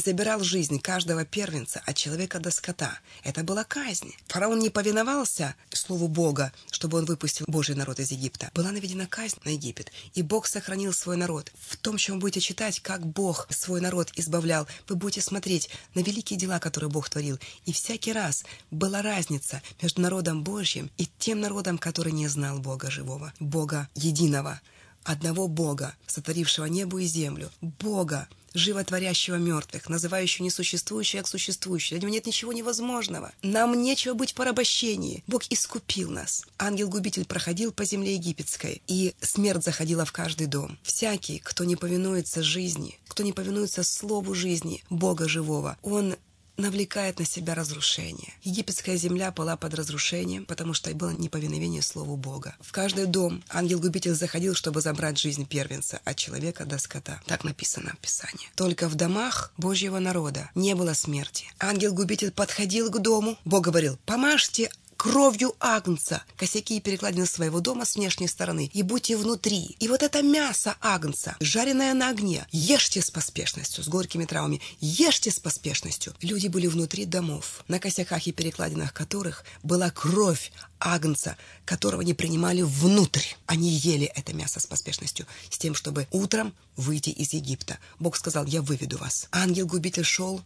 забирал 0.00 0.42
жизнь 0.42 0.80
каждого 0.80 1.24
первенца 1.24 1.82
от 1.86 1.96
человека 1.96 2.40
до 2.40 2.50
скота. 2.50 2.98
Это 3.22 3.44
была 3.44 3.64
казнь. 3.64 4.14
Фараон 4.28 4.58
не 4.58 4.70
повиновался 4.70 5.54
слову 5.70 6.08
Бога, 6.08 6.52
чтобы 6.70 6.98
он 6.98 7.04
выпустил 7.04 7.44
Божий 7.48 7.74
народ 7.74 8.00
из 8.00 8.10
Египта. 8.10 8.50
Была 8.54 8.72
наведена 8.72 9.06
казнь 9.06 9.38
на 9.44 9.50
Египет, 9.50 9.92
и 10.14 10.22
Бог 10.22 10.46
сохранил 10.46 10.92
свой 10.92 11.16
народ. 11.16 11.52
В 11.68 11.76
том, 11.76 11.96
чем 11.98 12.16
вы 12.16 12.22
будете 12.22 12.40
читать, 12.40 12.80
как 12.80 13.06
Бог 13.06 13.46
свой 13.50 13.80
народ 13.80 14.10
избавлял, 14.16 14.66
вы 14.88 14.96
будете 14.96 15.20
смотреть 15.20 15.68
на 15.94 16.00
великие 16.00 16.38
дела, 16.38 16.58
которые 16.58 16.90
Бог 16.90 17.08
творил. 17.08 17.38
И 17.66 17.72
всякий 17.72 18.12
раз 18.12 18.44
была 18.70 19.02
разница 19.02 19.62
между 19.80 20.00
народом 20.00 20.42
Божьим 20.42 20.90
и 20.96 21.06
тем 21.18 21.40
народом, 21.40 21.78
который 21.78 22.12
не 22.12 22.28
знал 22.28 22.58
Бога 22.58 22.90
живого, 22.90 23.32
Бога 23.38 23.88
единого 23.94 24.60
одного 25.04 25.48
Бога, 25.48 25.94
сотворившего 26.06 26.66
небо 26.66 27.00
и 27.00 27.06
землю, 27.06 27.50
Бога, 27.60 28.28
животворящего 28.54 29.36
мертвых, 29.36 29.88
называющего 29.88 30.44
несуществующее 30.44 31.22
как 31.22 31.28
существующее. 31.28 31.98
Для 31.98 32.06
него 32.06 32.14
нет 32.14 32.26
ничего 32.26 32.52
невозможного. 32.52 33.32
Нам 33.42 33.80
нечего 33.80 34.14
быть 34.14 34.32
в 34.32 34.34
порабощении. 34.34 35.22
Бог 35.26 35.42
искупил 35.50 36.10
нас. 36.10 36.44
Ангел-губитель 36.58 37.24
проходил 37.24 37.72
по 37.72 37.84
земле 37.84 38.14
египетской, 38.14 38.82
и 38.86 39.14
смерть 39.20 39.64
заходила 39.64 40.04
в 40.04 40.12
каждый 40.12 40.46
дом. 40.46 40.78
Всякий, 40.82 41.38
кто 41.38 41.64
не 41.64 41.76
повинуется 41.76 42.42
жизни, 42.42 42.98
кто 43.08 43.22
не 43.22 43.32
повинуется 43.32 43.82
слову 43.84 44.34
жизни 44.34 44.82
Бога 44.90 45.28
живого, 45.28 45.76
он 45.82 46.16
навлекает 46.58 47.18
на 47.18 47.24
себя 47.24 47.54
разрушение. 47.54 48.34
Египетская 48.42 48.96
земля 48.96 49.30
была 49.30 49.56
под 49.56 49.74
разрушением, 49.74 50.44
потому 50.44 50.74
что 50.74 50.92
было 50.94 51.10
неповиновение 51.10 51.80
Слову 51.80 52.16
Бога. 52.16 52.56
В 52.60 52.72
каждый 52.72 53.06
дом 53.06 53.42
ангел-губитель 53.48 54.14
заходил, 54.14 54.54
чтобы 54.54 54.80
забрать 54.80 55.18
жизнь 55.18 55.46
первенца 55.46 56.00
от 56.04 56.16
человека 56.16 56.64
до 56.64 56.78
скота. 56.78 57.20
Так 57.26 57.44
написано 57.44 57.94
в 57.94 57.98
Писании. 57.98 58.50
Только 58.56 58.88
в 58.88 58.96
домах 58.96 59.52
Божьего 59.56 59.98
народа 59.98 60.50
не 60.54 60.74
было 60.74 60.92
смерти. 60.92 61.46
Ангел-губитель 61.60 62.32
подходил 62.32 62.90
к 62.90 63.00
дому. 63.00 63.38
Бог 63.44 63.64
говорил, 63.64 63.98
помажьте 64.04 64.70
кровью 64.98 65.54
агнца 65.60 66.24
косяки 66.36 66.76
и 66.76 66.80
перекладины 66.80 67.24
своего 67.24 67.60
дома 67.60 67.86
с 67.86 67.94
внешней 67.94 68.26
стороны 68.26 68.68
и 68.74 68.82
будьте 68.82 69.16
внутри. 69.16 69.76
И 69.78 69.88
вот 69.88 70.02
это 70.02 70.22
мясо 70.22 70.76
агнца, 70.80 71.36
жареное 71.40 71.94
на 71.94 72.10
огне, 72.10 72.46
ешьте 72.50 73.00
с 73.00 73.10
поспешностью, 73.10 73.84
с 73.84 73.88
горькими 73.88 74.26
травами, 74.26 74.60
ешьте 74.80 75.30
с 75.30 75.38
поспешностью. 75.38 76.14
Люди 76.20 76.48
были 76.48 76.66
внутри 76.66 77.06
домов, 77.06 77.64
на 77.68 77.78
косяках 77.78 78.26
и 78.26 78.32
перекладинах 78.32 78.92
которых 78.92 79.44
была 79.62 79.90
кровь 79.90 80.52
агнца, 80.80 81.36
которого 81.64 82.02
не 82.02 82.14
принимали 82.14 82.62
внутрь. 82.62 83.24
Они 83.46 83.70
ели 83.70 84.10
это 84.16 84.34
мясо 84.34 84.58
с 84.58 84.66
поспешностью, 84.66 85.26
с 85.48 85.58
тем, 85.58 85.74
чтобы 85.74 86.08
утром 86.10 86.52
выйти 86.76 87.10
из 87.10 87.32
Египта. 87.32 87.78
Бог 88.00 88.16
сказал, 88.16 88.46
я 88.46 88.62
выведу 88.62 88.98
вас. 88.98 89.28
Ангел-губитель 89.30 90.04
шел 90.04 90.42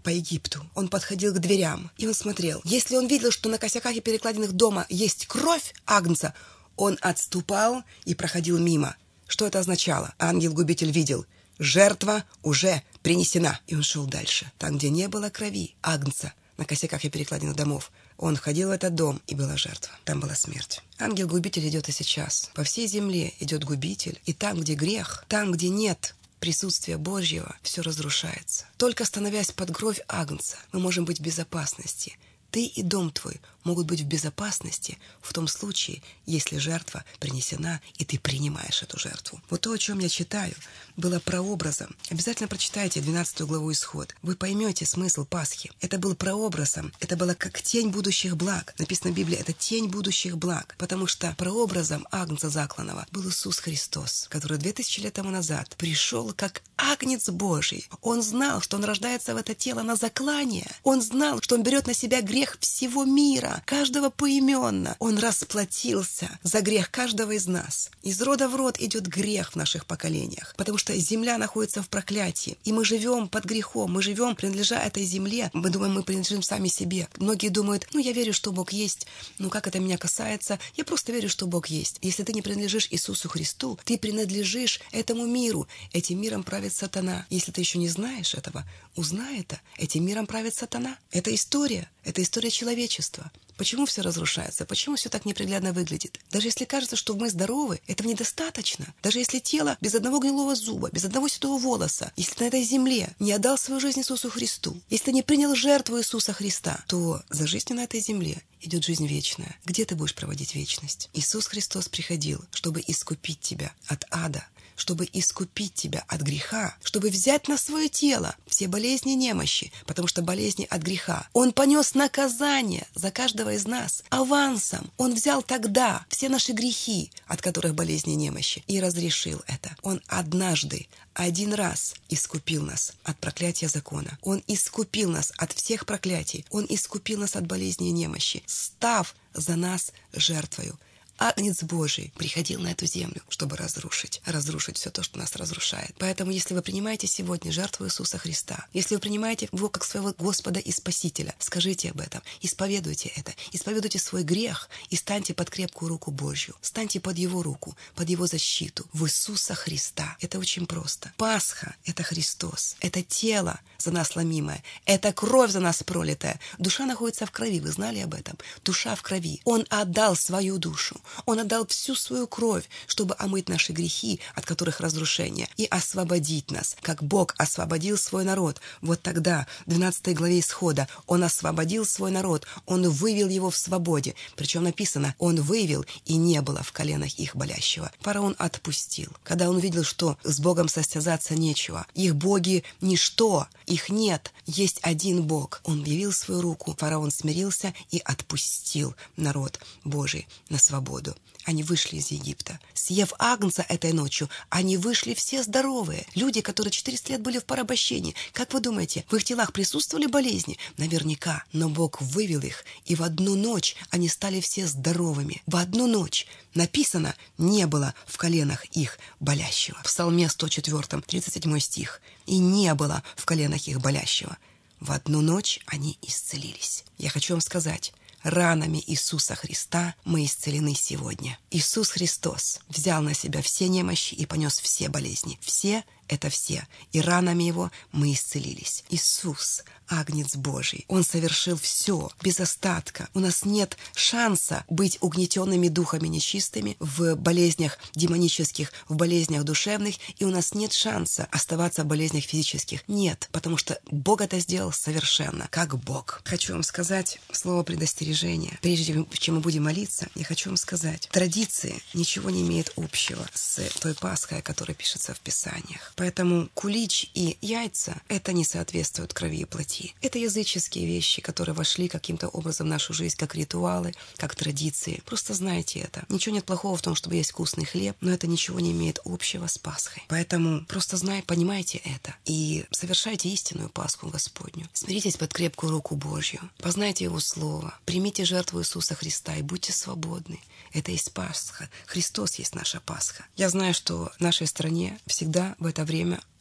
по 0.00 0.08
Египту. 0.08 0.64
Он 0.74 0.88
подходил 0.88 1.34
к 1.34 1.38
дверям, 1.38 1.90
и 1.96 2.06
он 2.06 2.14
смотрел. 2.14 2.60
Если 2.64 2.96
он 2.96 3.06
видел, 3.06 3.30
что 3.30 3.48
на 3.48 3.58
косяках 3.58 3.94
и 3.94 4.00
перекладинах 4.00 4.52
дома 4.52 4.86
есть 4.88 5.26
кровь 5.26 5.74
Агнца, 5.86 6.34
он 6.76 6.98
отступал 7.00 7.82
и 8.04 8.14
проходил 8.14 8.58
мимо. 8.58 8.96
Что 9.26 9.46
это 9.46 9.58
означало? 9.58 10.14
Ангел-губитель 10.18 10.90
видел. 10.90 11.26
Жертва 11.58 12.24
уже 12.42 12.82
принесена. 13.02 13.60
И 13.66 13.74
он 13.76 13.82
шел 13.82 14.06
дальше. 14.06 14.50
Там, 14.58 14.78
где 14.78 14.88
не 14.88 15.08
было 15.08 15.28
крови 15.28 15.74
Агнца 15.82 16.32
на 16.56 16.64
косяках 16.64 17.04
и 17.04 17.10
перекладинах 17.10 17.54
домов, 17.54 17.92
он 18.16 18.36
входил 18.36 18.68
в 18.68 18.72
этот 18.72 18.94
дом, 18.94 19.20
и 19.26 19.34
была 19.34 19.56
жертва. 19.56 19.92
Там 20.04 20.20
была 20.20 20.34
смерть. 20.34 20.82
Ангел-губитель 20.98 21.66
идет 21.68 21.88
и 21.88 21.92
сейчас. 21.92 22.50
По 22.54 22.64
всей 22.64 22.86
земле 22.86 23.32
идет 23.40 23.64
губитель. 23.64 24.20
И 24.26 24.32
там, 24.32 24.60
где 24.60 24.74
грех, 24.74 25.24
там, 25.28 25.52
где 25.52 25.68
нет 25.68 26.14
присутствия 26.40 26.96
Божьего, 26.96 27.54
все 27.62 27.82
разрушается. 27.82 28.66
Только 28.76 29.04
становясь 29.04 29.52
под 29.52 29.74
кровь 29.74 30.00
Агнца, 30.08 30.56
мы 30.72 30.80
можем 30.80 31.04
быть 31.04 31.20
в 31.20 31.22
безопасности. 31.22 32.18
Ты 32.50 32.66
и 32.66 32.82
дом 32.82 33.10
твой 33.10 33.40
могут 33.64 33.86
быть 33.86 34.00
в 34.00 34.06
безопасности 34.06 34.98
в 35.20 35.32
том 35.32 35.46
случае, 35.46 36.02
если 36.26 36.58
жертва 36.58 37.04
принесена, 37.18 37.80
и 37.98 38.04
ты 38.04 38.18
принимаешь 38.18 38.82
эту 38.82 38.98
жертву. 38.98 39.40
Вот 39.50 39.60
то, 39.60 39.72
о 39.72 39.78
чем 39.78 39.98
я 39.98 40.08
читаю, 40.08 40.54
было 40.96 41.18
прообразом. 41.20 41.94
Обязательно 42.10 42.48
прочитайте 42.48 43.00
12 43.00 43.42
главу 43.42 43.70
Исход. 43.72 44.14
Вы 44.22 44.36
поймете 44.36 44.86
смысл 44.86 45.24
Пасхи. 45.24 45.70
Это 45.80 45.98
был 45.98 46.14
прообразом. 46.14 46.92
Это 47.00 47.16
было 47.16 47.34
как 47.34 47.62
тень 47.62 47.90
будущих 47.90 48.36
благ. 48.36 48.74
Написано 48.78 49.12
в 49.12 49.14
Библии, 49.14 49.38
это 49.38 49.52
тень 49.52 49.88
будущих 49.88 50.38
благ. 50.38 50.74
Потому 50.78 51.06
что 51.06 51.34
прообразом 51.36 52.06
Агнца 52.10 52.48
Закланного 52.48 53.06
был 53.10 53.28
Иисус 53.28 53.58
Христос, 53.58 54.26
который 54.30 54.58
2000 54.58 55.00
лет 55.00 55.14
тому 55.14 55.30
назад 55.30 55.74
пришел 55.76 56.32
как 56.32 56.62
Агнец 56.76 57.28
Божий. 57.28 57.86
Он 58.00 58.22
знал, 58.22 58.60
что 58.60 58.76
он 58.76 58.84
рождается 58.84 59.34
в 59.34 59.36
это 59.36 59.54
тело 59.54 59.82
на 59.82 59.96
заклание. 59.96 60.70
Он 60.82 61.02
знал, 61.02 61.40
что 61.42 61.54
он 61.54 61.62
берет 61.62 61.86
на 61.86 61.94
себя 61.94 62.22
грех 62.22 62.39
всего 62.60 63.04
мира 63.04 63.20
мира, 63.20 63.62
каждого 63.66 64.10
поименно. 64.10 64.96
Он 64.98 65.18
расплатился 65.18 66.38
за 66.42 66.60
грех 66.60 66.90
каждого 66.90 67.32
из 67.32 67.46
нас. 67.46 67.90
Из 68.02 68.20
рода 68.22 68.48
в 68.48 68.56
род 68.56 68.80
идет 68.80 69.06
грех 69.06 69.52
в 69.52 69.56
наших 69.56 69.86
поколениях, 69.86 70.54
потому 70.56 70.78
что 70.78 70.96
земля 70.96 71.38
находится 71.38 71.82
в 71.82 71.88
проклятии, 71.88 72.56
и 72.64 72.72
мы 72.72 72.84
живем 72.84 73.28
под 73.28 73.44
грехом, 73.44 73.92
мы 73.92 74.02
живем, 74.02 74.36
принадлежа 74.36 74.80
этой 74.82 75.04
земле. 75.04 75.50
Мы 75.52 75.70
думаем, 75.70 75.94
мы 75.94 76.02
принадлежим 76.02 76.42
сами 76.42 76.68
себе. 76.68 77.08
Многие 77.16 77.48
думают, 77.48 77.88
ну, 77.92 78.00
я 78.00 78.12
верю, 78.12 78.32
что 78.32 78.52
Бог 78.52 78.72
есть, 78.72 79.06
ну, 79.38 79.50
как 79.50 79.66
это 79.66 79.78
меня 79.80 79.98
касается? 79.98 80.58
Я 80.76 80.84
просто 80.84 81.12
верю, 81.12 81.28
что 81.28 81.46
Бог 81.46 81.66
есть. 81.68 81.98
Если 82.02 82.22
ты 82.22 82.32
не 82.32 82.42
принадлежишь 82.42 82.88
Иисусу 82.90 83.28
Христу, 83.28 83.78
ты 83.84 83.98
принадлежишь 83.98 84.80
этому 84.92 85.26
миру. 85.26 85.68
Этим 85.92 86.20
миром 86.20 86.42
правит 86.42 86.74
сатана. 86.74 87.26
Если 87.30 87.52
ты 87.52 87.60
еще 87.60 87.78
не 87.78 87.88
знаешь 87.88 88.34
этого, 88.34 88.64
узнай 88.96 89.40
это. 89.40 89.60
Этим 89.76 90.04
миром 90.06 90.26
правит 90.26 90.54
сатана. 90.54 90.96
Это 91.10 91.34
история. 91.34 91.88
Это 92.04 92.22
история 92.22 92.29
история 92.30 92.50
человечества. 92.50 93.32
Почему 93.56 93.86
все 93.86 94.02
разрушается? 94.02 94.64
Почему 94.64 94.94
все 94.94 95.08
так 95.08 95.24
неприглядно 95.24 95.72
выглядит? 95.72 96.20
Даже 96.30 96.46
если 96.46 96.64
кажется, 96.64 96.94
что 96.94 97.14
мы 97.14 97.28
здоровы, 97.28 97.80
этого 97.88 98.06
недостаточно. 98.06 98.86
Даже 99.02 99.18
если 99.18 99.40
тело 99.40 99.76
без 99.80 99.96
одного 99.96 100.20
гнилого 100.20 100.54
зуба, 100.54 100.90
без 100.92 101.04
одного 101.04 101.26
седого 101.26 101.58
волоса, 101.58 102.12
если 102.14 102.44
на 102.44 102.46
этой 102.46 102.62
земле 102.62 103.10
не 103.18 103.32
отдал 103.32 103.58
свою 103.58 103.80
жизнь 103.80 103.98
Иисусу 103.98 104.30
Христу, 104.30 104.80
если 104.90 105.10
не 105.10 105.22
принял 105.22 105.56
жертву 105.56 105.98
Иисуса 105.98 106.32
Христа, 106.32 106.84
то 106.86 107.20
за 107.30 107.48
жизнью 107.48 107.76
на 107.76 107.84
этой 107.84 107.98
земле 107.98 108.40
идет 108.60 108.84
жизнь 108.84 109.08
вечная. 109.08 109.58
Где 109.64 109.84
ты 109.84 109.96
будешь 109.96 110.14
проводить 110.14 110.54
вечность? 110.54 111.10
Иисус 111.14 111.48
Христос 111.48 111.88
приходил, 111.88 112.44
чтобы 112.52 112.80
искупить 112.86 113.40
тебя 113.40 113.72
от 113.88 114.04
ада, 114.12 114.46
чтобы 114.80 115.06
искупить 115.12 115.74
тебя 115.74 116.04
от 116.08 116.22
греха, 116.22 116.74
чтобы 116.82 117.10
взять 117.10 117.48
на 117.48 117.58
свое 117.58 117.90
тело 117.90 118.34
все 118.46 118.66
болезни 118.66 119.12
немощи, 119.12 119.72
потому 119.86 120.08
что 120.08 120.22
болезни 120.22 120.66
от 120.70 120.80
греха. 120.80 121.28
Он 121.34 121.52
понес 121.52 121.94
наказание 121.94 122.86
за 122.94 123.10
каждого 123.10 123.52
из 123.52 123.66
нас 123.66 124.02
авансом. 124.08 124.90
Он 124.96 125.12
взял 125.14 125.42
тогда 125.42 126.06
все 126.08 126.30
наши 126.30 126.52
грехи, 126.52 127.12
от 127.26 127.42
которых 127.42 127.74
болезни 127.74 128.12
немощи, 128.12 128.64
и 128.66 128.80
разрешил 128.80 129.42
это. 129.46 129.76
Он 129.82 130.00
однажды, 130.06 130.88
один 131.12 131.52
раз 131.52 131.94
искупил 132.08 132.62
нас 132.62 132.94
от 133.04 133.18
проклятия 133.18 133.68
закона. 133.68 134.18
Он 134.22 134.42
искупил 134.46 135.10
нас 135.10 135.30
от 135.36 135.52
всех 135.52 135.84
проклятий. 135.84 136.46
Он 136.50 136.64
искупил 136.68 137.20
нас 137.20 137.36
от 137.36 137.46
болезни 137.46 137.88
и 137.88 137.92
немощи, 137.92 138.42
став 138.46 139.14
за 139.34 139.56
нас 139.56 139.92
жертвою. 140.14 140.78
Агнец 141.22 141.62
Божий 141.64 142.14
приходил 142.16 142.60
на 142.60 142.72
эту 142.72 142.86
землю, 142.86 143.20
чтобы 143.28 143.58
разрушить, 143.58 144.22
разрушить 144.24 144.78
все 144.78 144.90
то, 144.90 145.02
что 145.02 145.18
нас 145.18 145.36
разрушает. 145.36 145.94
Поэтому, 145.98 146.30
если 146.30 146.54
вы 146.54 146.62
принимаете 146.62 147.06
сегодня 147.06 147.52
жертву 147.52 147.84
Иисуса 147.84 148.16
Христа, 148.16 148.66
если 148.72 148.94
вы 148.94 149.02
принимаете 149.02 149.50
Его 149.52 149.68
как 149.68 149.84
своего 149.84 150.14
Господа 150.16 150.60
и 150.60 150.72
Спасителя, 150.72 151.34
скажите 151.38 151.90
об 151.90 152.00
этом, 152.00 152.22
исповедуйте 152.40 153.12
это, 153.16 153.34
исповедуйте 153.52 153.98
свой 153.98 154.22
грех 154.22 154.70
и 154.88 154.96
станьте 154.96 155.34
под 155.34 155.50
крепкую 155.50 155.90
руку 155.90 156.10
Божью, 156.10 156.56
станьте 156.62 157.00
под 157.00 157.18
Его 157.18 157.42
руку, 157.42 157.76
под 157.94 158.08
Его 158.08 158.26
защиту, 158.26 158.86
в 158.94 159.04
Иисуса 159.04 159.54
Христа. 159.54 160.16
Это 160.20 160.38
очень 160.38 160.66
просто. 160.66 161.12
Пасха— 161.18 161.76
это 161.84 162.02
Христос, 162.02 162.76
это 162.80 163.02
тело 163.02 163.60
за 163.76 163.90
нас 163.90 164.16
ломимое, 164.16 164.64
это 164.86 165.12
кровь 165.12 165.50
за 165.50 165.60
нас 165.60 165.82
пролитая. 165.82 166.40
Душа 166.56 166.86
находится 166.86 167.26
в 167.26 167.30
крови, 167.30 167.60
вы 167.60 167.72
знали 167.72 167.98
об 167.98 168.14
этом? 168.14 168.38
Душа 168.64 168.94
в 168.94 169.02
крови. 169.02 169.42
Он 169.44 169.66
отдал 169.68 170.16
свою 170.16 170.56
душу. 170.56 170.98
Он 171.26 171.40
отдал 171.40 171.66
всю 171.66 171.94
свою 171.94 172.26
кровь, 172.26 172.68
чтобы 172.86 173.14
омыть 173.18 173.48
наши 173.48 173.72
грехи, 173.72 174.20
от 174.34 174.46
которых 174.46 174.80
разрушение, 174.80 175.48
и 175.56 175.66
освободить 175.66 176.50
нас, 176.50 176.76
как 176.82 177.02
Бог 177.02 177.34
освободил 177.38 177.96
свой 177.96 178.24
народ. 178.24 178.60
Вот 178.80 179.02
тогда, 179.02 179.46
в 179.66 179.70
12 179.70 180.14
главе 180.14 180.40
Исхода, 180.40 180.88
Он 181.06 181.24
освободил 181.24 181.84
свой 181.84 182.10
народ, 182.10 182.46
Он 182.66 182.88
вывел 182.88 183.28
его 183.28 183.50
в 183.50 183.56
свободе. 183.56 184.14
Причем 184.36 184.64
написано, 184.64 185.14
Он 185.18 185.40
вывел, 185.40 185.84
и 186.04 186.16
не 186.16 186.40
было 186.42 186.62
в 186.62 186.72
коленах 186.72 187.18
их 187.18 187.36
болящего. 187.36 187.90
Фараон 188.00 188.34
отпустил. 188.38 189.10
Когда 189.24 189.48
он 189.48 189.58
видел, 189.58 189.84
что 189.84 190.18
с 190.24 190.40
Богом 190.40 190.68
состязаться 190.68 191.34
нечего, 191.34 191.86
их 191.94 192.16
боги— 192.16 192.64
ничто, 192.80 193.46
их 193.66 193.88
нет, 193.88 194.32
есть 194.46 194.78
один 194.82 195.22
Бог. 195.22 195.60
Он 195.64 195.82
явил 195.84 196.12
свою 196.12 196.40
руку, 196.40 196.74
фараон 196.78 197.10
смирился 197.10 197.74
и 197.90 198.00
отпустил 198.04 198.94
народ 199.16 199.60
Божий 199.84 200.26
на 200.48 200.58
свободу 200.58 200.99
свободу. 201.00 201.16
Они 201.44 201.62
вышли 201.62 201.96
из 201.96 202.10
Египта. 202.10 202.60
Съев 202.74 203.12
Агнца 203.18 203.64
этой 203.68 203.92
ночью, 203.92 204.28
они 204.50 204.76
вышли 204.76 205.14
все 205.14 205.42
здоровые. 205.42 206.06
Люди, 206.14 206.42
которые 206.42 206.70
400 206.70 207.12
лет 207.12 207.22
были 207.22 207.38
в 207.38 207.44
порабощении. 207.44 208.14
Как 208.32 208.52
вы 208.52 208.60
думаете, 208.60 209.04
в 209.10 209.16
их 209.16 209.24
телах 209.24 209.52
присутствовали 209.52 210.06
болезни? 210.06 210.58
Наверняка. 210.76 211.44
Но 211.52 211.70
Бог 211.70 212.00
вывел 212.02 212.40
их, 212.40 212.64
и 212.84 212.94
в 212.94 213.02
одну 213.02 213.36
ночь 213.36 213.74
они 213.90 214.08
стали 214.08 214.40
все 214.40 214.66
здоровыми. 214.66 215.42
В 215.46 215.56
одну 215.56 215.86
ночь. 215.86 216.26
Написано, 216.54 217.14
не 217.38 217.66
было 217.66 217.94
в 218.06 218.18
коленах 218.18 218.66
их 218.76 218.98
болящего. 219.18 219.78
В 219.78 219.84
Псалме 219.84 220.28
104, 220.28 221.00
37 221.00 221.58
стих. 221.58 222.02
И 222.26 222.38
не 222.38 222.74
было 222.74 223.02
в 223.16 223.24
коленах 223.24 223.66
их 223.66 223.80
болящего. 223.80 224.36
В 224.78 224.92
одну 224.92 225.20
ночь 225.20 225.60
они 225.66 225.98
исцелились. 226.02 226.84
Я 226.98 227.10
хочу 227.10 227.34
вам 227.34 227.40
сказать, 227.40 227.92
ранами 228.22 228.82
Иисуса 228.86 229.34
Христа 229.34 229.94
мы 230.04 230.24
исцелены 230.24 230.74
сегодня. 230.74 231.38
Иисус 231.50 231.90
Христос 231.90 232.60
взял 232.68 233.02
на 233.02 233.14
себя 233.14 233.42
все 233.42 233.68
немощи 233.68 234.14
и 234.14 234.26
понес 234.26 234.58
все 234.60 234.88
болезни. 234.88 235.38
Все 235.40 235.84
это 236.12 236.28
все, 236.28 236.66
и 236.92 237.00
ранами 237.00 237.44
Его 237.44 237.70
мы 237.92 238.12
исцелились. 238.12 238.84
Иисус, 238.90 239.64
Агнец 239.88 240.36
Божий, 240.36 240.84
Он 240.88 241.04
совершил 241.04 241.56
все 241.56 242.10
без 242.22 242.38
остатка. 242.40 243.08
У 243.14 243.20
нас 243.20 243.44
нет 243.44 243.76
шанса 243.94 244.64
быть 244.68 244.98
угнетенными 245.00 245.68
духами 245.68 246.08
нечистыми 246.08 246.76
в 246.78 247.16
болезнях 247.16 247.78
демонических, 247.94 248.72
в 248.88 248.94
болезнях 248.94 249.44
душевных, 249.44 249.96
и 250.18 250.24
у 250.24 250.30
нас 250.30 250.54
нет 250.54 250.72
шанса 250.72 251.28
оставаться 251.32 251.82
в 251.82 251.86
болезнях 251.86 252.24
физических. 252.24 252.86
Нет, 252.88 253.28
потому 253.32 253.56
что 253.56 253.80
Бог 253.90 254.20
это 254.20 254.38
сделал 254.38 254.72
совершенно, 254.72 255.48
как 255.50 255.76
Бог. 255.78 256.22
Хочу 256.24 256.52
вам 256.52 256.62
сказать 256.62 257.20
слово 257.32 257.62
предостережения. 257.62 258.58
Прежде 258.62 259.04
чем 259.12 259.36
мы 259.36 259.40
будем 259.40 259.64
молиться, 259.64 260.08
я 260.14 260.24
хочу 260.24 260.50
вам 260.50 260.56
сказать, 260.56 261.08
традиции 261.10 261.82
ничего 261.94 262.30
не 262.30 262.42
имеют 262.42 262.72
общего 262.76 263.26
с 263.34 263.60
той 263.80 263.94
Пасхой, 263.94 264.42
которая 264.42 264.74
пишется 264.74 265.14
в 265.14 265.20
Писаниях. 265.20 265.92
Поэтому 266.00 266.48
кулич 266.54 267.10
и 267.12 267.36
яйца— 267.42 268.00
это 268.08 268.32
не 268.32 268.42
соответствует 268.42 269.12
крови 269.12 269.40
и 269.40 269.44
плоти. 269.44 269.94
Это 270.00 270.18
языческие 270.18 270.86
вещи, 270.86 271.20
которые 271.20 271.54
вошли 271.54 271.88
каким-то 271.88 272.28
образом 272.28 272.68
в 272.68 272.70
нашу 272.70 272.94
жизнь, 272.94 273.18
как 273.18 273.34
ритуалы, 273.34 273.92
как 274.16 274.34
традиции. 274.34 275.02
Просто 275.04 275.34
знайте 275.34 275.80
это. 275.80 276.06
Ничего 276.08 276.34
нет 276.34 276.46
плохого 276.46 276.78
в 276.78 276.80
том, 276.80 276.94
чтобы 276.94 277.16
есть 277.16 277.32
вкусный 277.32 277.66
хлеб, 277.66 277.98
но 278.00 278.10
это 278.12 278.26
ничего 278.26 278.60
не 278.60 278.72
имеет 278.72 278.98
общего 279.04 279.46
с 279.46 279.58
Пасхой. 279.58 280.02
Поэтому 280.08 280.64
просто 280.64 280.96
знай, 280.96 281.22
понимайте 281.22 281.82
это 281.84 282.14
и 282.24 282.64
совершайте 282.70 283.28
истинную 283.28 283.68
Пасху 283.68 284.08
Господню. 284.08 284.70
Смиритесь 284.72 285.18
под 285.18 285.34
крепкую 285.34 285.70
руку 285.70 285.96
Божью, 285.96 286.40
познайте 286.62 287.04
Его 287.04 287.20
Слово, 287.20 287.74
примите 287.84 288.24
жертву 288.24 288.62
Иисуса 288.62 288.94
Христа 288.94 289.36
и 289.36 289.42
будьте 289.42 289.74
свободны. 289.74 290.40
Это 290.72 290.92
есть 290.92 291.12
Пасха. 291.12 291.68
Христос 291.86 292.36
есть 292.36 292.54
наша 292.54 292.80
Пасха. 292.80 293.26
Я 293.36 293.50
знаю, 293.50 293.74
что 293.74 294.12
в 294.16 294.20
нашей 294.20 294.46
стране 294.46 294.98
всегда 295.06 295.56
в 295.58 295.66
это 295.66 295.84
время 295.84 295.89